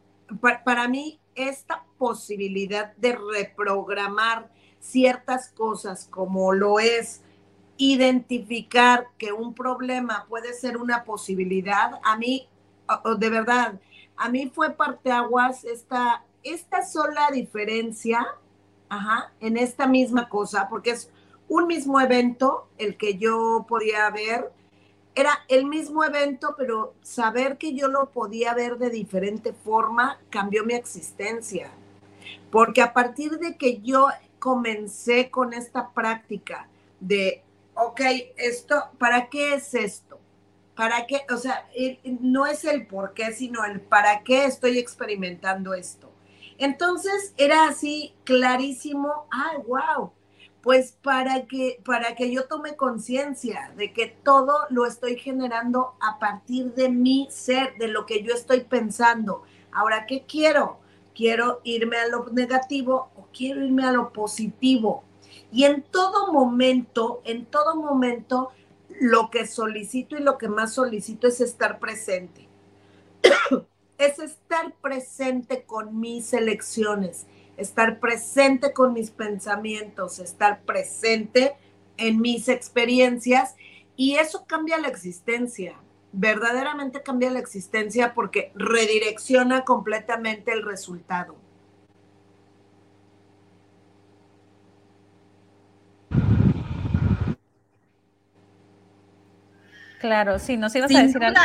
[0.65, 7.21] para mí, esta posibilidad de reprogramar ciertas cosas como lo es
[7.77, 12.47] identificar que un problema puede ser una posibilidad, a mí,
[13.17, 13.79] de verdad,
[14.17, 18.27] a mí fue parteaguas esta, esta sola diferencia
[18.91, 21.09] ajá, en esta misma cosa, porque es
[21.47, 24.51] un mismo evento el que yo podía ver
[25.15, 30.63] era el mismo evento, pero saber que yo lo podía ver de diferente forma cambió
[30.65, 31.71] mi existencia.
[32.49, 34.07] Porque a partir de que yo
[34.39, 36.67] comencé con esta práctica
[36.99, 37.43] de,
[37.75, 38.01] ok,
[38.37, 40.19] esto, ¿para qué es esto?
[40.75, 41.21] ¿Para qué?
[41.33, 41.67] O sea,
[42.21, 46.09] no es el por qué, sino el para qué estoy experimentando esto.
[46.57, 50.11] Entonces era así clarísimo, ay, wow,
[50.61, 56.19] Pues para que, para que yo tome conciencia de que todo lo estoy generando a
[56.19, 59.43] partir de mi ser, de lo que yo estoy pensando.
[59.71, 60.79] Ahora, ¿qué quiero?
[61.15, 65.03] ¿Quiero irme a lo negativo o quiero irme a lo positivo?
[65.51, 68.51] Y en todo momento, en todo momento,
[68.99, 72.47] lo que solicito y lo que más solicito es estar presente.
[73.97, 77.27] es estar presente con mis elecciones,
[77.61, 81.53] estar presente con mis pensamientos, estar presente
[81.97, 83.55] en mis experiencias
[83.95, 85.75] y eso cambia la existencia,
[86.11, 91.35] verdaderamente cambia la existencia porque redirecciona completamente el resultado.
[100.01, 101.39] Claro, sí, nos ibas a decir algo.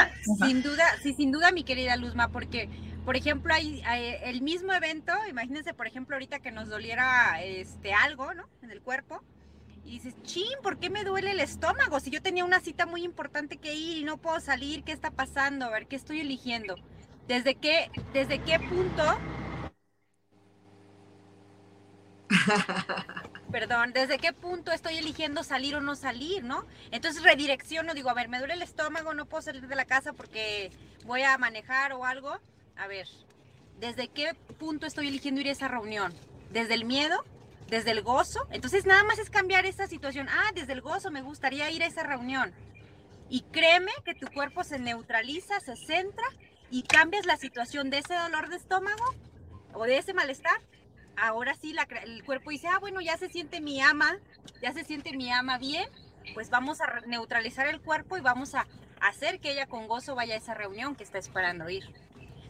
[0.46, 2.70] Sin duda, sí, sin duda, mi querida Luzma, porque,
[3.06, 3.82] por ejemplo, hay,
[4.24, 8.48] el mismo evento, imagínense, por ejemplo, ahorita que nos doliera este algo, ¿no?
[8.62, 9.22] En el cuerpo,
[9.84, 12.00] y dices, chin, ¿por qué me duele el estómago?
[12.00, 15.12] Si yo tenía una cita muy importante que ir y no puedo salir, ¿qué está
[15.12, 15.66] pasando?
[15.66, 16.74] A ver, ¿qué estoy eligiendo?
[17.28, 19.04] ¿Desde qué, desde qué punto
[23.52, 26.66] perdón, desde qué punto estoy eligiendo salir o no salir, ¿no?
[26.90, 30.12] Entonces redirecciono, digo, a ver, me duele el estómago, no puedo salir de la casa
[30.12, 30.72] porque
[31.04, 32.40] voy a manejar o algo.
[32.76, 33.06] A ver,
[33.78, 36.12] ¿desde qué punto estoy eligiendo ir a esa reunión?
[36.50, 37.24] ¿Desde el miedo?
[37.68, 38.46] ¿Desde el gozo?
[38.50, 40.28] Entonces nada más es cambiar esa situación.
[40.30, 42.52] Ah, desde el gozo me gustaría ir a esa reunión.
[43.28, 46.26] Y créeme que tu cuerpo se neutraliza, se centra
[46.70, 49.14] y cambias la situación de ese dolor de estómago
[49.72, 50.60] o de ese malestar
[51.16, 54.18] ahora sí el cuerpo dice, ah, bueno, ya se siente mi ama,
[54.62, 55.88] ya se siente mi ama bien,
[56.34, 58.66] pues vamos a neutralizar el cuerpo y vamos a
[59.00, 61.84] hacer que ella con gozo vaya a esa reunión que está esperando ir.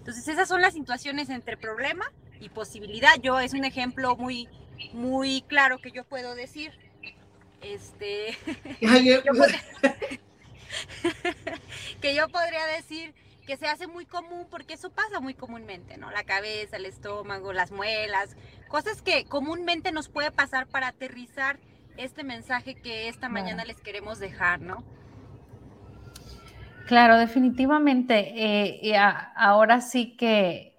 [0.07, 3.16] Entonces esas son las situaciones entre problema y posibilidad.
[3.21, 4.49] Yo es un ejemplo muy,
[4.92, 6.71] muy claro que yo puedo decir.
[7.61, 8.38] Este,
[12.01, 13.16] que yo podría decir,
[13.49, 16.12] que se hace muy común porque eso pasa muy comúnmente, ¿no?
[16.12, 18.37] La cabeza, el estómago, las muelas,
[18.69, 21.59] cosas que comúnmente nos puede pasar para aterrizar
[21.97, 24.85] este mensaje que esta mañana les queremos dejar, ¿no?
[26.87, 28.33] Claro, definitivamente.
[28.92, 28.96] Eh,
[29.35, 30.77] ahora sí que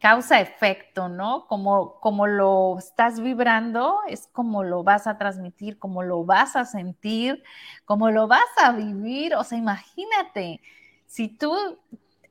[0.00, 1.46] causa efecto, ¿no?
[1.48, 6.64] Como, como lo estás vibrando, es como lo vas a transmitir, como lo vas a
[6.64, 7.42] sentir,
[7.86, 9.34] como lo vas a vivir.
[9.36, 10.60] O sea, imagínate,
[11.06, 11.56] si tú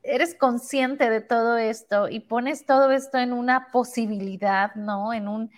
[0.03, 5.13] eres consciente de todo esto y pones todo esto en una posibilidad, ¿no?
[5.13, 5.51] En un,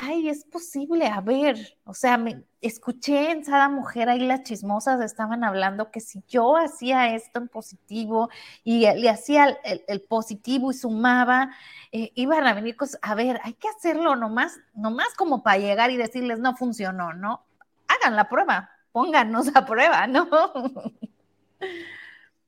[0.00, 5.00] ay, es posible, a ver, o sea, me, escuché en Sada Mujer, ahí las chismosas
[5.00, 8.30] estaban hablando que si yo hacía esto en positivo
[8.64, 11.50] y le hacía el, positivo y sumaba,
[11.90, 15.90] eh, iban a venir cosas, a ver, hay que hacerlo nomás, nomás como para llegar
[15.90, 17.44] y decirles no funcionó, ¿no?
[17.88, 20.28] Hagan la prueba, pónganos a prueba, ¿no?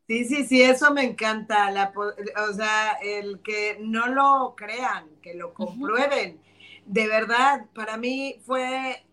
[0.06, 1.70] Sí, sí, sí, eso me encanta.
[1.70, 6.38] La, o sea, el que no lo crean, que lo comprueben.
[6.86, 9.04] De verdad, para mí fue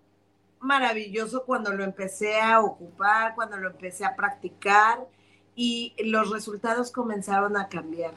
[0.59, 5.07] maravilloso cuando lo empecé a ocupar, cuando lo empecé a practicar
[5.55, 8.13] y los resultados comenzaron a cambiar.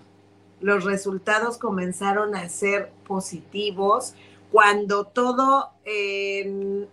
[0.60, 4.14] Los resultados comenzaron a ser positivos
[4.50, 6.88] cuando todo en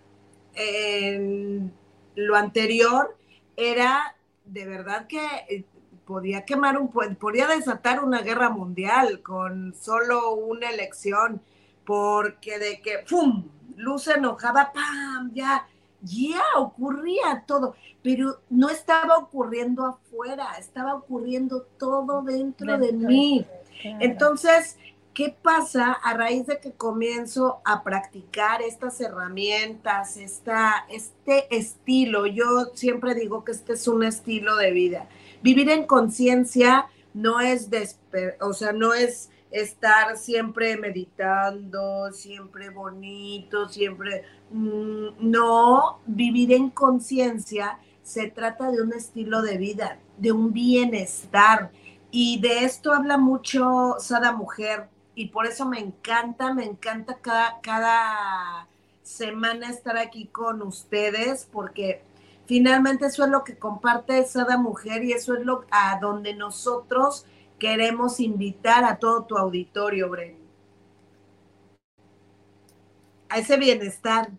[2.14, 3.16] lo anterior
[3.56, 5.64] era de verdad que eh,
[6.04, 11.40] podía quemar un podía desatar una guerra mundial con solo una elección,
[11.84, 13.48] porque de que ¡pum!
[13.76, 15.32] luz enojada, ¡pam!
[15.34, 15.66] ya,
[16.02, 23.46] ya ocurría todo, pero no estaba ocurriendo afuera, estaba ocurriendo todo dentro, de mí.
[23.82, 24.76] Entonces,
[25.14, 32.26] ¿qué pasa a raíz de que comienzo a practicar estas herramientas, esta, este estilo?
[32.26, 35.08] Yo siempre digo que este es un estilo de vida
[35.42, 37.68] vivir en conciencia no es,
[38.40, 44.24] o sea, no es estar siempre meditando, siempre bonito, siempre...
[44.50, 51.70] Mm, no, vivir en conciencia se trata de un estilo de vida, de un bienestar.
[52.10, 54.88] Y de esto habla mucho Sada Mujer.
[55.14, 58.68] Y por eso me encanta, me encanta cada, cada
[59.02, 62.02] semana estar aquí con ustedes, porque
[62.46, 67.24] Finalmente eso es lo que comparte Sada Mujer y eso es lo a donde nosotros
[67.62, 70.36] queremos invitar a todo tu auditorio, Bren.
[73.28, 74.30] A ese bienestar.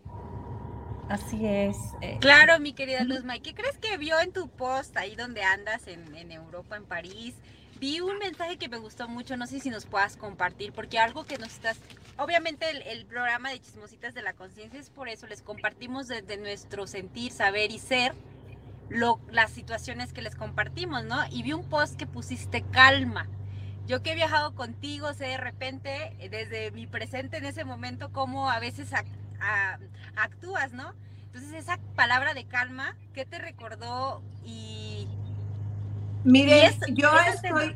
[1.08, 1.78] Así es.
[2.02, 3.38] Eh, claro, mi querida Luzma.
[3.38, 6.84] ¿Y qué crees que vio en tu post ahí donde andas en, en Europa, en
[6.84, 7.34] París?
[7.84, 11.26] vi un mensaje que me gustó mucho, no sé si nos puedas compartir, porque algo
[11.26, 11.78] que nos estás,
[12.18, 16.88] obviamente el, programa de Chismositas de la Conciencia es por eso, les compartimos desde nuestro
[16.88, 18.14] sentir, saber y ser
[18.90, 21.18] lo, las situaciones que les compartimos, ¿no?
[21.32, 23.28] Y vi un post que pusiste calma.
[23.86, 28.50] Yo que he viajado contigo, sé de repente, desde mi presente en ese momento, cómo
[28.50, 28.92] a veces
[30.16, 30.94] actúas, ¿no?
[31.26, 34.22] Entonces esa palabra de calma, ¿qué te recordó?
[34.46, 35.08] Y...
[36.24, 37.76] Mire, yo estoy...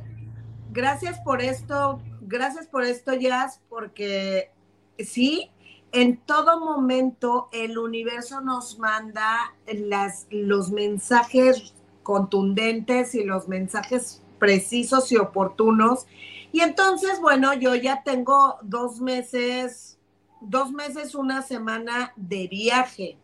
[0.70, 4.52] Gracias por esto, gracias por esto, Jazz, porque
[5.00, 5.50] sí,
[5.92, 11.74] en todo momento el universo nos manda las, los mensajes
[12.04, 16.08] contundentes y los mensajes precisos y oportunos.
[16.52, 19.98] Y entonces, bueno, yo ya tengo dos meses,
[20.42, 23.18] dos meses, una semana de viaje.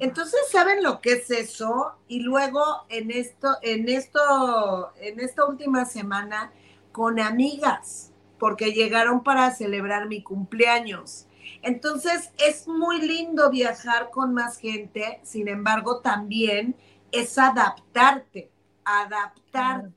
[0.00, 1.92] Entonces, ¿saben lo que es eso?
[2.08, 6.52] Y luego en esto, en esto, en esta última semana,
[6.92, 11.27] con amigas, porque llegaron para celebrar mi cumpleaños.
[11.62, 16.76] Entonces, es muy lindo viajar con más gente, sin embargo, también
[17.10, 18.50] es adaptarte,
[18.84, 19.90] adaptar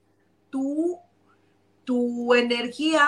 [0.50, 0.98] tu,
[1.84, 3.08] tu energía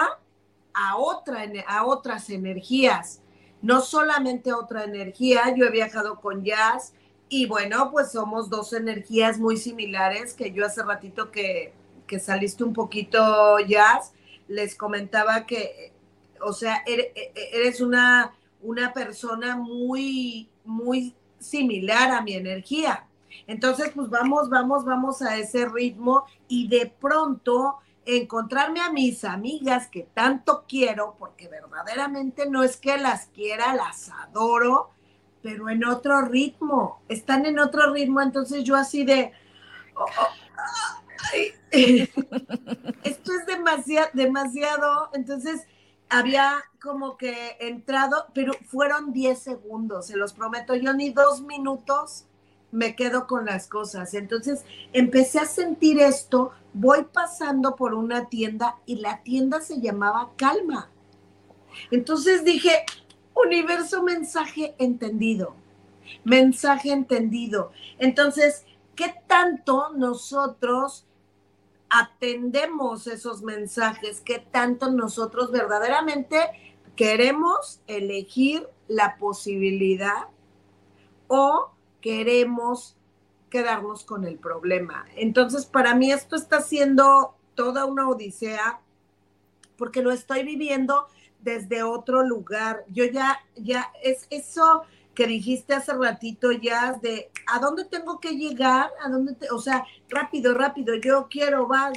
[0.74, 3.24] a, otra, a otras energías
[3.64, 6.94] no solamente otra energía, yo he viajado con jazz
[7.30, 11.74] y bueno, pues somos dos energías muy similares que yo hace ratito que,
[12.06, 14.12] que saliste un poquito jazz,
[14.50, 15.94] les comentaba que,
[16.42, 23.06] o sea, e, e, eres una, una persona muy, muy similar a mi energía.
[23.48, 29.88] Entonces, pues vamos, vamos, vamos a ese ritmo y de pronto encontrarme a mis amigas
[29.88, 34.92] que tanto quiero, porque verdaderamente no es que las quiera, las adoro,
[35.42, 39.32] pero en otro ritmo, están en otro ritmo, entonces yo así de...
[39.96, 40.44] Oh, oh,
[41.72, 45.66] esto es demasiado, demasiado, entonces
[46.10, 52.26] había como que entrado, pero fueron 10 segundos, se los prometo, yo ni dos minutos
[52.72, 54.14] me quedo con las cosas.
[54.14, 60.32] Entonces empecé a sentir esto, voy pasando por una tienda y la tienda se llamaba
[60.36, 60.90] Calma.
[61.92, 62.84] Entonces dije,
[63.34, 65.56] universo mensaje entendido,
[66.24, 67.72] mensaje entendido.
[68.00, 71.06] Entonces, ¿qué tanto nosotros
[71.94, 74.22] atendemos esos mensajes?
[74.22, 76.38] ¿Qué tanto nosotros verdaderamente
[76.96, 80.28] queremos elegir la posibilidad
[81.28, 82.96] o queremos
[83.54, 85.06] quedarnos con el problema.
[85.16, 88.82] Entonces, para mí esto está siendo toda una odisea
[89.78, 91.06] porque lo estoy viviendo
[91.40, 92.84] desde otro lugar.
[92.90, 98.32] Yo ya, ya, es eso que dijiste hace ratito ya de a dónde tengo que
[98.32, 101.92] llegar, a dónde, o sea, rápido, rápido, yo quiero, va,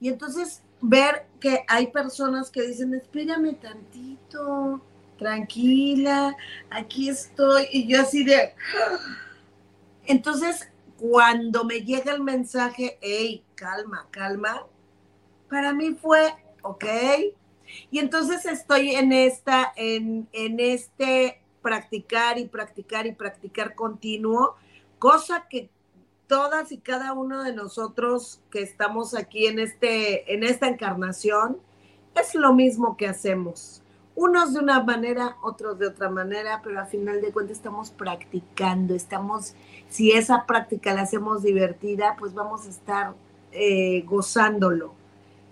[0.00, 4.80] y entonces ver que hay personas que dicen, espérame tantito,
[5.18, 6.36] tranquila,
[6.70, 8.54] aquí estoy, y yo así de,
[10.06, 14.66] entonces, cuando me llega el mensaje, hey, calma, calma,
[15.48, 16.84] para mí fue, ok.
[17.90, 24.54] Y entonces estoy en esta, en, en este practicar y practicar y practicar continuo,
[25.00, 25.68] cosa que
[26.28, 31.58] todas y cada uno de nosotros que estamos aquí en, este, en esta encarnación,
[32.14, 33.82] es lo mismo que hacemos
[34.14, 38.94] unos de una manera, otros de otra manera, pero al final de cuentas estamos practicando,
[38.94, 39.56] estamos,
[39.88, 43.14] si esa práctica la hacemos divertida, pues vamos a estar
[43.50, 44.94] eh, gozándolo.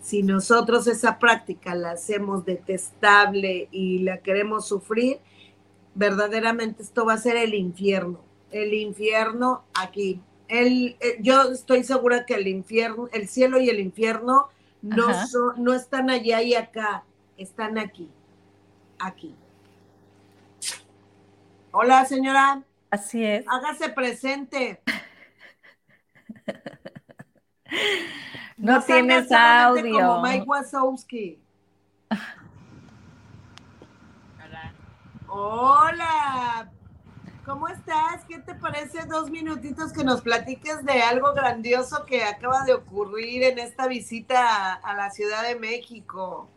[0.01, 5.19] Si nosotros esa práctica la hacemos detestable y la queremos sufrir,
[5.95, 8.21] verdaderamente esto va a ser el infierno.
[8.51, 10.21] El infierno aquí.
[10.49, 14.49] El, eh, yo estoy segura que el infierno, el cielo y el infierno
[14.83, 15.09] no,
[15.57, 17.05] no están allá y acá,
[17.37, 18.11] están aquí
[18.99, 19.35] aquí.
[21.71, 22.63] Hola, señora.
[22.91, 23.45] Así es.
[23.49, 24.83] Hágase presente.
[28.57, 29.95] no, tienes audio.
[29.95, 31.41] Como Mike Wazowski.
[35.37, 36.71] Hola.
[37.45, 38.25] ¿Cómo estás?
[38.29, 43.43] ¿Qué te parece dos minutitos que nos platiques de algo grandioso que acaba de ocurrir
[43.43, 46.49] en esta visita a la Ciudad de México?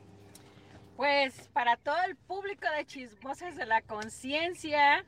[0.95, 5.03] Pues para todo el público de Chismosas de la Conciencia,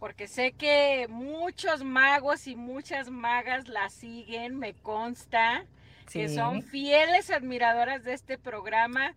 [0.00, 5.64] porque sé que muchos magos y muchas magas la siguen, me consta,
[6.10, 9.14] que son fieles admiradoras de este programa,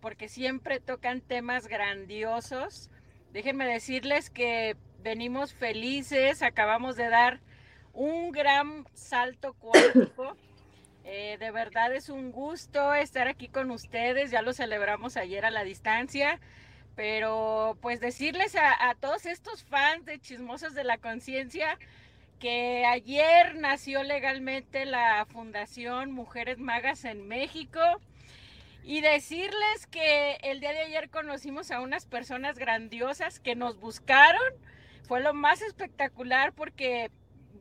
[0.00, 2.88] porque siempre tocan temas grandiosos.
[3.32, 7.40] Déjenme decirles que venimos felices, acabamos de dar
[7.92, 10.36] un gran salto cuántico.
[11.04, 15.50] Eh, de verdad es un gusto estar aquí con ustedes, ya lo celebramos ayer a
[15.50, 16.38] la distancia,
[16.94, 21.76] Pero pues decirles a, a todos estos fans de Chismosos de la Conciencia
[22.38, 27.80] que ayer nació legalmente la Fundación Mujeres Magas en México
[28.84, 34.42] y decirles que el día de ayer conocimos a unas personas grandiosas que nos buscaron.
[35.06, 37.10] Fue lo más espectacular porque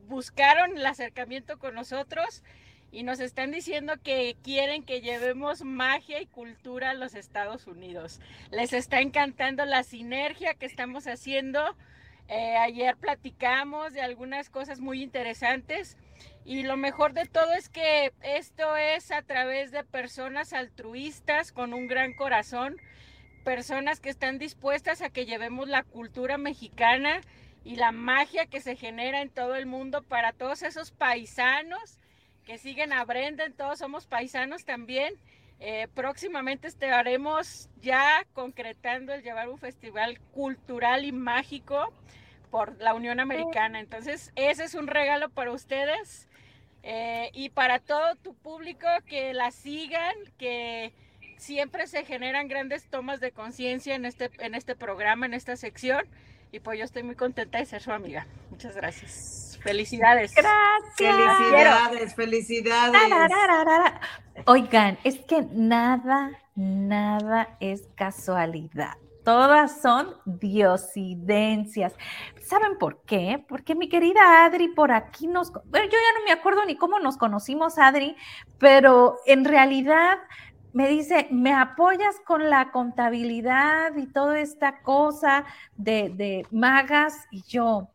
[0.08, 2.44] buscaron el acercamiento con nosotros
[2.92, 8.20] y nos están diciendo que quieren que llevemos magia y cultura a los Estados Unidos.
[8.52, 11.76] Les está encantando la sinergia que estamos haciendo.
[12.34, 15.98] Eh, ayer platicamos de algunas cosas muy interesantes
[16.46, 21.74] y lo mejor de todo es que esto es a través de personas altruistas con
[21.74, 22.78] un gran corazón,
[23.44, 27.20] personas que están dispuestas a que llevemos la cultura mexicana
[27.66, 32.00] y la magia que se genera en todo el mundo para todos esos paisanos
[32.46, 35.16] que siguen a Brenda, todos somos paisanos también.
[35.60, 41.94] Eh, próximamente estaremos ya concretando el llevar un festival cultural y mágico
[42.52, 43.80] por la Unión Americana.
[43.80, 46.28] Entonces, ese es un regalo para ustedes
[46.84, 50.94] eh, y para todo tu público que la sigan, que
[51.38, 56.06] siempre se generan grandes tomas de conciencia en este, en este programa, en esta sección.
[56.52, 58.28] Y pues yo estoy muy contenta de ser su amiga.
[58.50, 59.58] Muchas gracias.
[59.64, 60.34] Felicidades.
[60.36, 60.98] Gracias.
[60.98, 63.02] Felicidades, felicidades.
[64.46, 68.98] Oigan, es que nada, nada es casualidad.
[69.24, 71.94] Todas son diosidencias.
[72.42, 73.44] ¿Saben por qué?
[73.48, 75.52] Porque mi querida Adri por aquí nos...
[75.52, 78.16] Bueno, yo ya no me acuerdo ni cómo nos conocimos, Adri,
[78.58, 80.18] pero en realidad
[80.74, 85.46] me dice, ¿me apoyas con la contabilidad y toda esta cosa
[85.76, 87.28] de, de magas?
[87.30, 87.91] Y yo,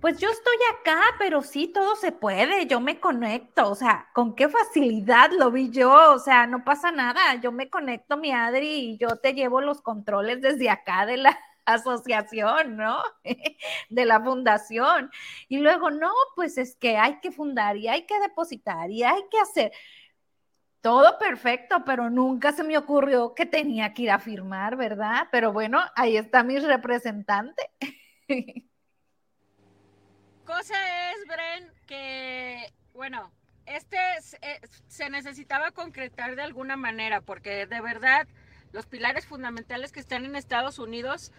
[0.00, 4.34] pues yo estoy acá, pero sí, todo se puede, yo me conecto, o sea, con
[4.34, 8.92] qué facilidad lo vi yo, o sea, no pasa nada, yo me conecto, mi Adri,
[8.92, 13.02] y yo te llevo los controles desde acá de la asociación, ¿no?
[13.90, 15.10] de la fundación.
[15.48, 19.22] Y luego, no, pues es que hay que fundar y hay que depositar y hay
[19.30, 19.72] que hacer.
[20.80, 25.28] Todo perfecto, pero nunca se me ocurrió que tenía que ir a firmar, ¿verdad?
[25.30, 27.70] Pero bueno, ahí está mi representante.
[30.50, 33.30] cosa es, Bren, que, bueno,
[33.66, 33.96] este
[34.42, 38.26] eh, se necesitaba concretar de alguna manera, porque de verdad
[38.72, 41.30] los pilares fundamentales que están en Estados Unidos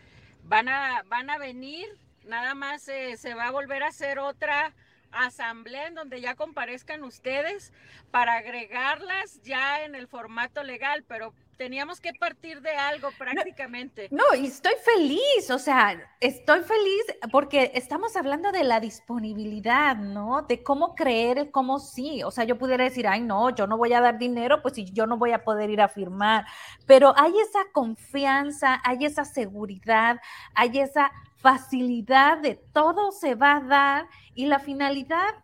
[0.44, 1.90] van a, van a venir,
[2.24, 4.74] nada más eh, se va a volver a hacer otra
[5.12, 7.74] asamblea en donde ya comparezcan ustedes
[8.12, 14.08] para agregarlas ya en el formato legal, pero teníamos que partir de algo prácticamente.
[14.12, 20.42] No, y estoy feliz, o sea, estoy feliz porque estamos hablando de la disponibilidad, ¿no?
[20.44, 22.24] De cómo creer, cómo sí.
[22.24, 24.86] O sea, yo pudiera decir, ay, no, yo no voy a dar dinero, pues si
[24.92, 26.46] yo no voy a poder ir a firmar.
[26.86, 30.20] Pero hay esa confianza, hay esa seguridad,
[30.56, 35.44] hay esa facilidad de todo se va a dar y la finalidad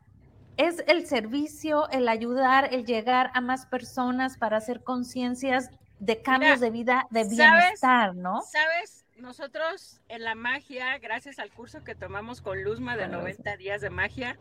[0.57, 6.59] es el servicio, el ayudar, el llegar a más personas para hacer conciencias de cambios
[6.59, 8.41] de vida, de bienestar, ¿no?
[8.41, 13.81] Sabes, nosotros en la magia, gracias al curso que tomamos con Luzma de 90 días
[13.81, 14.37] de magia,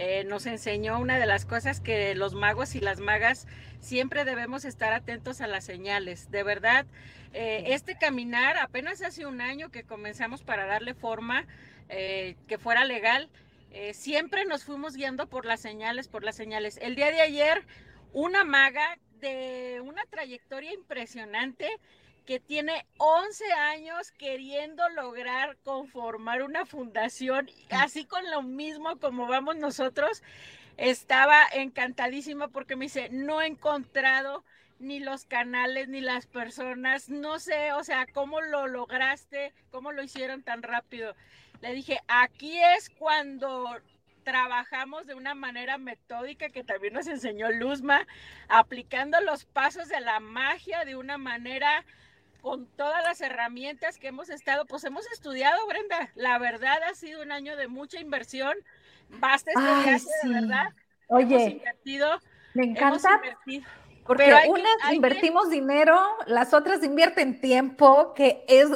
[0.00, 3.48] eh, nos enseñó una de las cosas que los magos y las magas
[3.80, 6.30] siempre debemos estar atentos a las señales.
[6.30, 6.86] De verdad,
[7.32, 11.46] eh, este caminar apenas hace un año que comenzamos para darle forma
[11.88, 13.28] eh, que fuera legal.
[13.92, 16.78] siempre nos fuimos guiando por las señales, por las señales.
[16.80, 17.66] El día de ayer,
[18.12, 21.68] una maga de una trayectoria impresionante
[22.26, 29.56] que tiene 11 años queriendo lograr conformar una fundación, así con lo mismo como vamos
[29.56, 30.22] nosotros,
[30.76, 34.44] estaba encantadísima porque me dice, no he encontrado
[34.78, 40.02] ni los canales, ni las personas, no sé, o sea, cómo lo lograste, cómo lo
[40.02, 41.14] hicieron tan rápido.
[41.60, 43.80] Le dije, aquí es cuando
[44.22, 48.06] trabajamos de una manera metódica que también nos enseñó Luzma,
[48.48, 51.84] aplicando los pasos de la magia de una manera
[52.40, 56.10] con todas las herramientas que hemos estado, pues hemos estudiado, Brenda.
[56.14, 58.54] La verdad ha sido un año de mucha inversión.
[59.08, 60.72] Basta estudiarse, de verdad.
[61.08, 61.62] Oye,
[62.54, 63.20] me encanta.
[64.06, 68.68] Porque unas invertimos dinero, las otras invierten tiempo, que es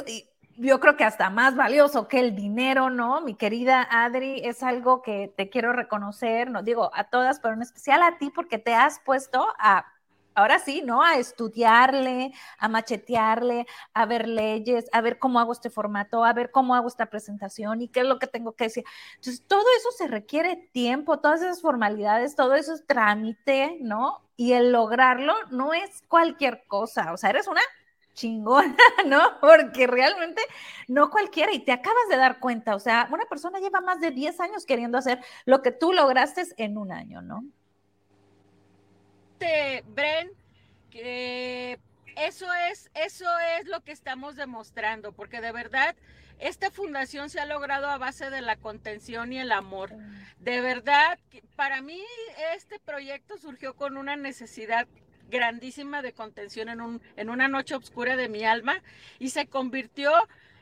[0.57, 3.21] yo creo que hasta más valioso que el dinero, ¿no?
[3.21, 7.61] Mi querida Adri, es algo que te quiero reconocer, no digo a todas, pero en
[7.61, 9.85] especial a ti porque te has puesto a,
[10.35, 11.03] ahora sí, ¿no?
[11.03, 16.51] A estudiarle, a machetearle, a ver leyes, a ver cómo hago este formato, a ver
[16.51, 18.83] cómo hago esta presentación y qué es lo que tengo que decir.
[19.15, 24.21] Entonces, todo eso se requiere tiempo, todas esas formalidades, todo eso es trámite, ¿no?
[24.35, 27.61] Y el lograrlo no es cualquier cosa, o sea, eres una
[28.13, 29.39] chingona, ¿no?
[29.39, 30.41] Porque realmente
[30.87, 34.11] no cualquiera, y te acabas de dar cuenta, o sea, una persona lleva más de
[34.11, 37.43] 10 años queriendo hacer lo que tú lograste en un año, ¿no?
[39.85, 40.31] Bren,
[40.89, 41.79] que
[42.15, 43.25] eso es, eso
[43.59, 45.95] es lo que estamos demostrando, porque de verdad
[46.39, 49.91] esta fundación se ha logrado a base de la contención y el amor.
[50.39, 51.19] De verdad,
[51.55, 52.01] para mí
[52.55, 54.87] este proyecto surgió con una necesidad
[55.33, 58.81] grandísima de contención en, un, en una noche oscura de mi alma
[59.19, 60.11] y se convirtió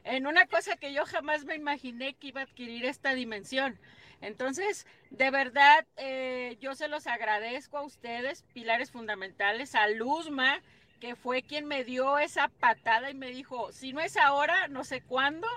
[0.05, 3.77] en una cosa que yo jamás me imaginé que iba a adquirir esta dimensión.
[4.21, 10.61] Entonces, de verdad, eh, yo se los agradezco a ustedes, pilares fundamentales, a Luzma,
[11.01, 14.83] que fue quien me dio esa patada y me dijo, si no es ahora, no
[14.83, 15.47] sé cuándo,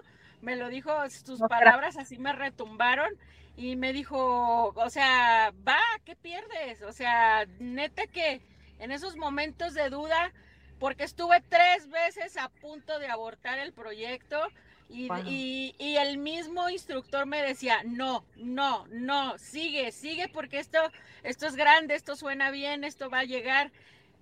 [0.40, 3.10] me lo dijo, sus palabras así me retumbaron
[3.56, 6.82] y me dijo, o sea, va, ¿qué pierdes?
[6.82, 8.40] O sea, neta que
[8.84, 10.30] en esos momentos de duda,
[10.78, 14.38] porque estuve tres veces a punto de abortar el proyecto
[14.90, 20.78] y, y, el mismo instructor me decía, no, no, no, sigue, sigue porque esto,
[21.22, 23.72] esto es grande, esto suena bien, esto va a llegar.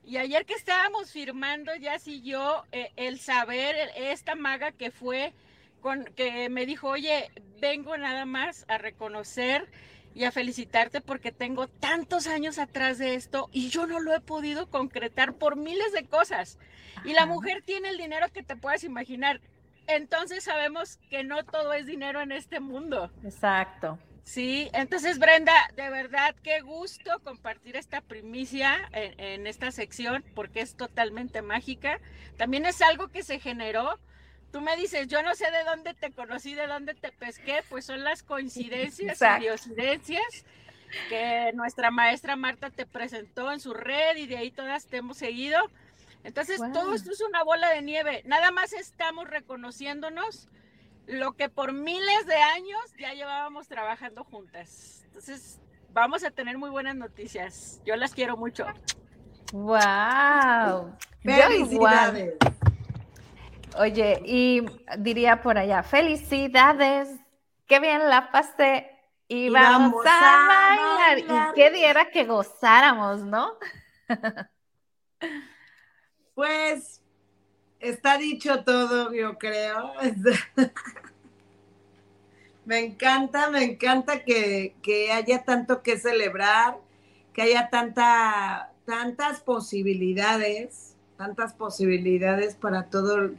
[0.04, 5.32] Y ayer que estábamos firmando, ya siguió eh, el saber, esta maga que fue,
[5.80, 9.68] con, que me dijo, oye, vengo nada más a reconocer
[10.14, 14.20] y a felicitarte porque tengo tantos años atrás de esto y yo no lo he
[14.20, 16.58] podido concretar por miles de cosas.
[17.04, 19.40] Y la mujer tiene el dinero que te puedas imaginar.
[19.86, 23.10] Entonces sabemos que no todo es dinero en este mundo.
[23.24, 23.98] Exacto.
[24.24, 30.60] Sí, entonces Brenda, de verdad qué gusto compartir esta primicia en, en esta sección porque
[30.60, 31.98] es totalmente mágica.
[32.36, 33.98] También es algo que se generó
[34.53, 37.86] tú me dices, yo no sé de dónde te conocí, de dónde te pesqué, pues
[37.86, 40.44] son las coincidencias y diosidencias
[41.09, 45.16] que nuestra maestra Marta te presentó en su red y de ahí todas te hemos
[45.16, 45.59] seguido.
[46.22, 48.22] Entonces, todo esto es una bola de nieve.
[48.26, 50.48] Nada más estamos reconociéndonos
[51.07, 55.03] lo que por miles de años ya llevábamos trabajando juntas.
[55.07, 55.61] Entonces,
[55.92, 57.80] vamos a tener muy buenas noticias.
[57.84, 58.66] Yo las quiero mucho.
[59.53, 60.96] ¡Wow!
[61.22, 62.34] Felicidades.
[63.78, 64.64] Oye, y
[64.98, 67.08] diría por allá, felicidades,
[67.66, 68.90] qué bien la pasé
[69.28, 71.18] y, vamos, a, bailar.
[71.18, 73.54] Y qué diera que gozáramos, ¿no?
[76.34, 77.02] Pues
[77.78, 79.92] está dicho todo, yo creo.
[82.64, 86.78] me encanta, me encanta que, que, haya tanto que celebrar,
[87.34, 93.32] que haya tanta, tantas posibilidades, tantas posibilidades para todo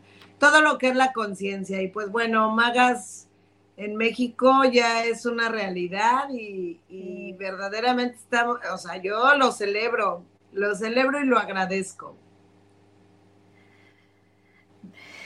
[0.43, 1.81] todo lo que es la conciencia.
[1.81, 3.29] Y pues bueno, Magas
[3.77, 10.75] en México ya es una realidad y, verdaderamente estamos, o sea, yo lo celebro, lo
[10.75, 12.17] celebro y lo agradezco.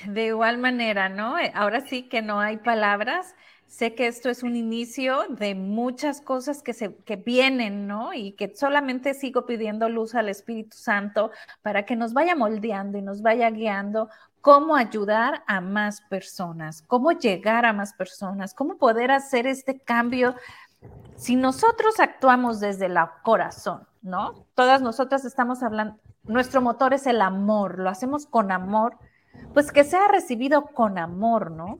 [0.05, 1.35] De igual manera, ¿no?
[1.55, 3.33] Ahora sí que no hay palabras.
[3.65, 8.13] Sé que esto es un inicio de muchas cosas que, se, que vienen, ¿no?
[8.13, 11.31] Y que solamente sigo pidiendo luz al Espíritu Santo
[11.63, 14.09] para que nos vaya moldeando y nos vaya guiando
[14.41, 20.35] cómo ayudar a más personas, cómo llegar a más personas, cómo poder hacer este cambio
[21.15, 24.45] si nosotros actuamos desde el corazón, ¿no?
[24.53, 28.97] Todas nosotras estamos hablando, nuestro motor es el amor, lo hacemos con amor,
[29.53, 31.79] pues que sea recibido con amor, ¿no?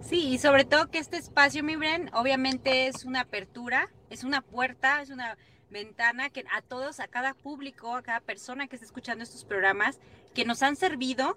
[0.00, 4.42] Sí, y sobre todo que este espacio, mi Bren, obviamente es una apertura, es una
[4.42, 5.36] puerta, es una
[5.70, 9.98] ventana que a todos, a cada público, a cada persona que está escuchando estos programas,
[10.34, 11.36] que nos han servido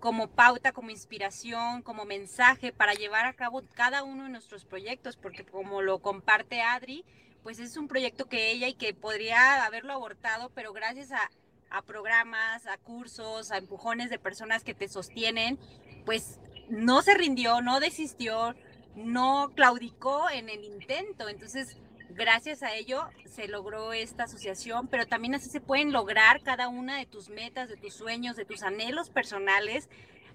[0.00, 5.16] como pauta, como inspiración, como mensaje para llevar a cabo cada uno de nuestros proyectos,
[5.16, 7.04] porque como lo comparte Adri,
[7.42, 11.30] pues es un proyecto que ella y que podría haberlo abortado, pero gracias a,
[11.70, 15.58] a programas, a cursos, a empujones de personas que te sostienen,
[16.04, 16.38] pues
[16.68, 18.54] no se rindió, no desistió,
[18.94, 21.28] no claudicó en el intento.
[21.28, 21.76] Entonces,
[22.10, 26.98] gracias a ello se logró esta asociación, pero también así se pueden lograr cada una
[26.98, 29.88] de tus metas, de tus sueños, de tus anhelos personales,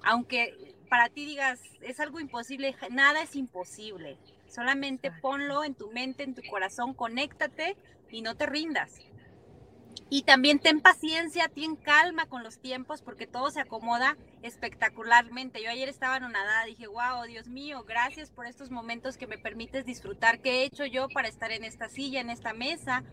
[0.04, 4.18] aunque para ti digas es algo imposible, nada es imposible.
[4.48, 7.76] Solamente ponlo en tu mente, en tu corazón, conéctate
[8.12, 9.00] y no te rindas.
[10.10, 15.64] Y también ten paciencia, ten calma con los tiempos porque todo se acomoda espectacularmente.
[15.64, 19.38] Yo ayer estaba en nada, dije, wow, Dios mío, gracias por estos momentos que me
[19.38, 20.40] permites disfrutar.
[20.40, 23.04] ¿Qué he hecho yo para estar en esta silla, en esta mesa,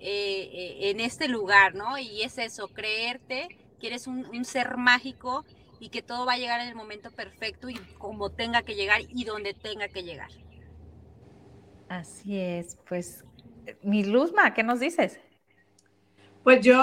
[0.00, 1.96] eh, eh, en este lugar, ¿no?
[1.96, 3.48] Y es eso, creerte
[3.80, 5.44] que eres un, un ser mágico
[5.80, 9.00] y que todo va a llegar en el momento perfecto y como tenga que llegar
[9.08, 10.30] y donde tenga que llegar.
[11.88, 13.24] Así es, pues,
[13.82, 15.20] mi Luzma, ¿qué nos dices?
[16.48, 16.82] Pues yo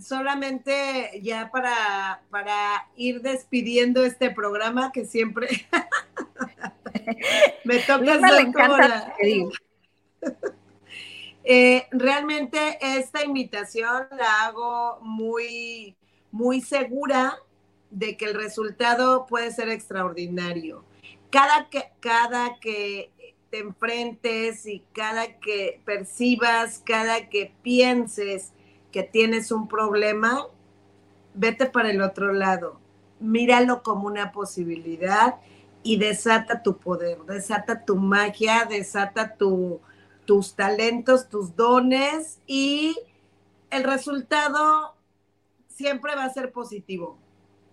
[0.00, 5.68] solamente ya para, para ir despidiendo este programa que siempre
[7.64, 9.14] me toca ser como la...
[11.44, 15.96] Eh, realmente esta invitación la hago muy,
[16.32, 17.38] muy segura
[17.90, 20.84] de que el resultado puede ser extraordinario.
[21.30, 23.12] Cada que, cada que
[23.48, 28.52] te enfrentes y cada que percibas, cada que pienses
[28.92, 30.46] que tienes un problema,
[31.34, 32.80] vete para el otro lado.
[33.20, 35.36] Míralo como una posibilidad
[35.82, 39.80] y desata tu poder, desata tu magia, desata tu,
[40.24, 42.96] tus talentos, tus dones y
[43.70, 44.94] el resultado
[45.68, 47.18] siempre va a ser positivo.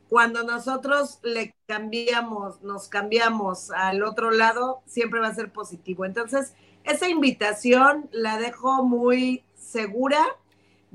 [0.10, 6.06] Cuando nosotros le cambiamos, nos cambiamos al otro lado, siempre va a ser positivo.
[6.06, 6.54] Entonces,
[6.84, 10.24] esa invitación la dejo muy segura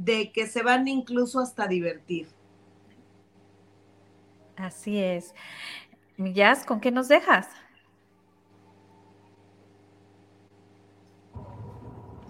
[0.04, 2.28] de que se van incluso hasta divertir.
[4.56, 5.34] Así es.
[6.16, 7.48] Jazz, ¿con qué nos dejas?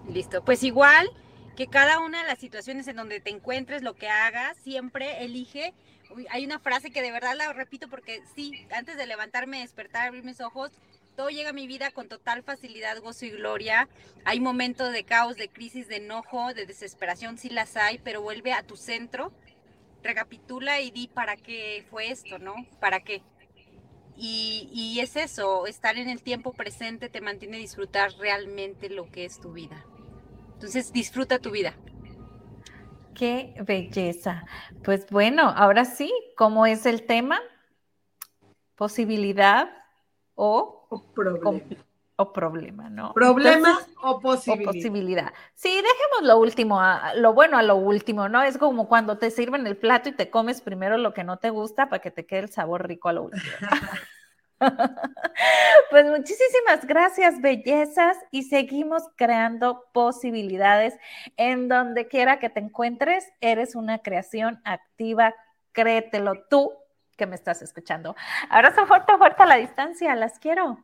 [0.07, 1.09] Listo, pues igual
[1.55, 5.73] que cada una de las situaciones en donde te encuentres, lo que hagas, siempre elige.
[6.29, 10.23] hay una frase que de verdad la repito porque sí, antes de levantarme, despertar, abrir
[10.25, 10.71] mis ojos,
[11.29, 13.87] llega mi vida con total facilidad, gozo y gloria.
[14.25, 18.53] Hay momentos de caos, de crisis, de enojo, de desesperación, sí las hay, pero vuelve
[18.53, 19.31] a tu centro,
[20.03, 22.55] recapitula y di para qué fue esto, ¿no?
[22.79, 23.21] ¿Para qué?
[24.17, 29.25] Y, y es eso, estar en el tiempo presente te mantiene disfrutar realmente lo que
[29.25, 29.85] es tu vida.
[30.53, 31.75] Entonces, disfruta tu vida.
[33.15, 34.45] Qué belleza.
[34.83, 37.39] Pues bueno, ahora sí, ¿cómo es el tema?
[38.75, 39.69] Posibilidad
[40.35, 41.61] o, problema.
[42.17, 43.13] O problema, ¿no?
[43.13, 44.69] Problema o posibilidad.
[44.69, 45.33] O posibilidad.
[45.55, 46.79] Sí, dejemos lo último,
[47.15, 48.43] lo bueno a lo último, ¿no?
[48.43, 51.49] Es como cuando te sirven el plato y te comes primero lo que no te
[51.49, 53.41] gusta para que te quede el sabor rico a lo último.
[55.89, 60.93] Pues muchísimas gracias, bellezas, y seguimos creando posibilidades
[61.35, 63.27] en donde quiera que te encuentres.
[63.41, 65.33] Eres una creación activa,
[65.71, 66.71] créetelo tú
[67.21, 68.15] que me estás escuchando.
[68.49, 70.79] Abrazo fuerte, fuerte a la distancia, las quiero.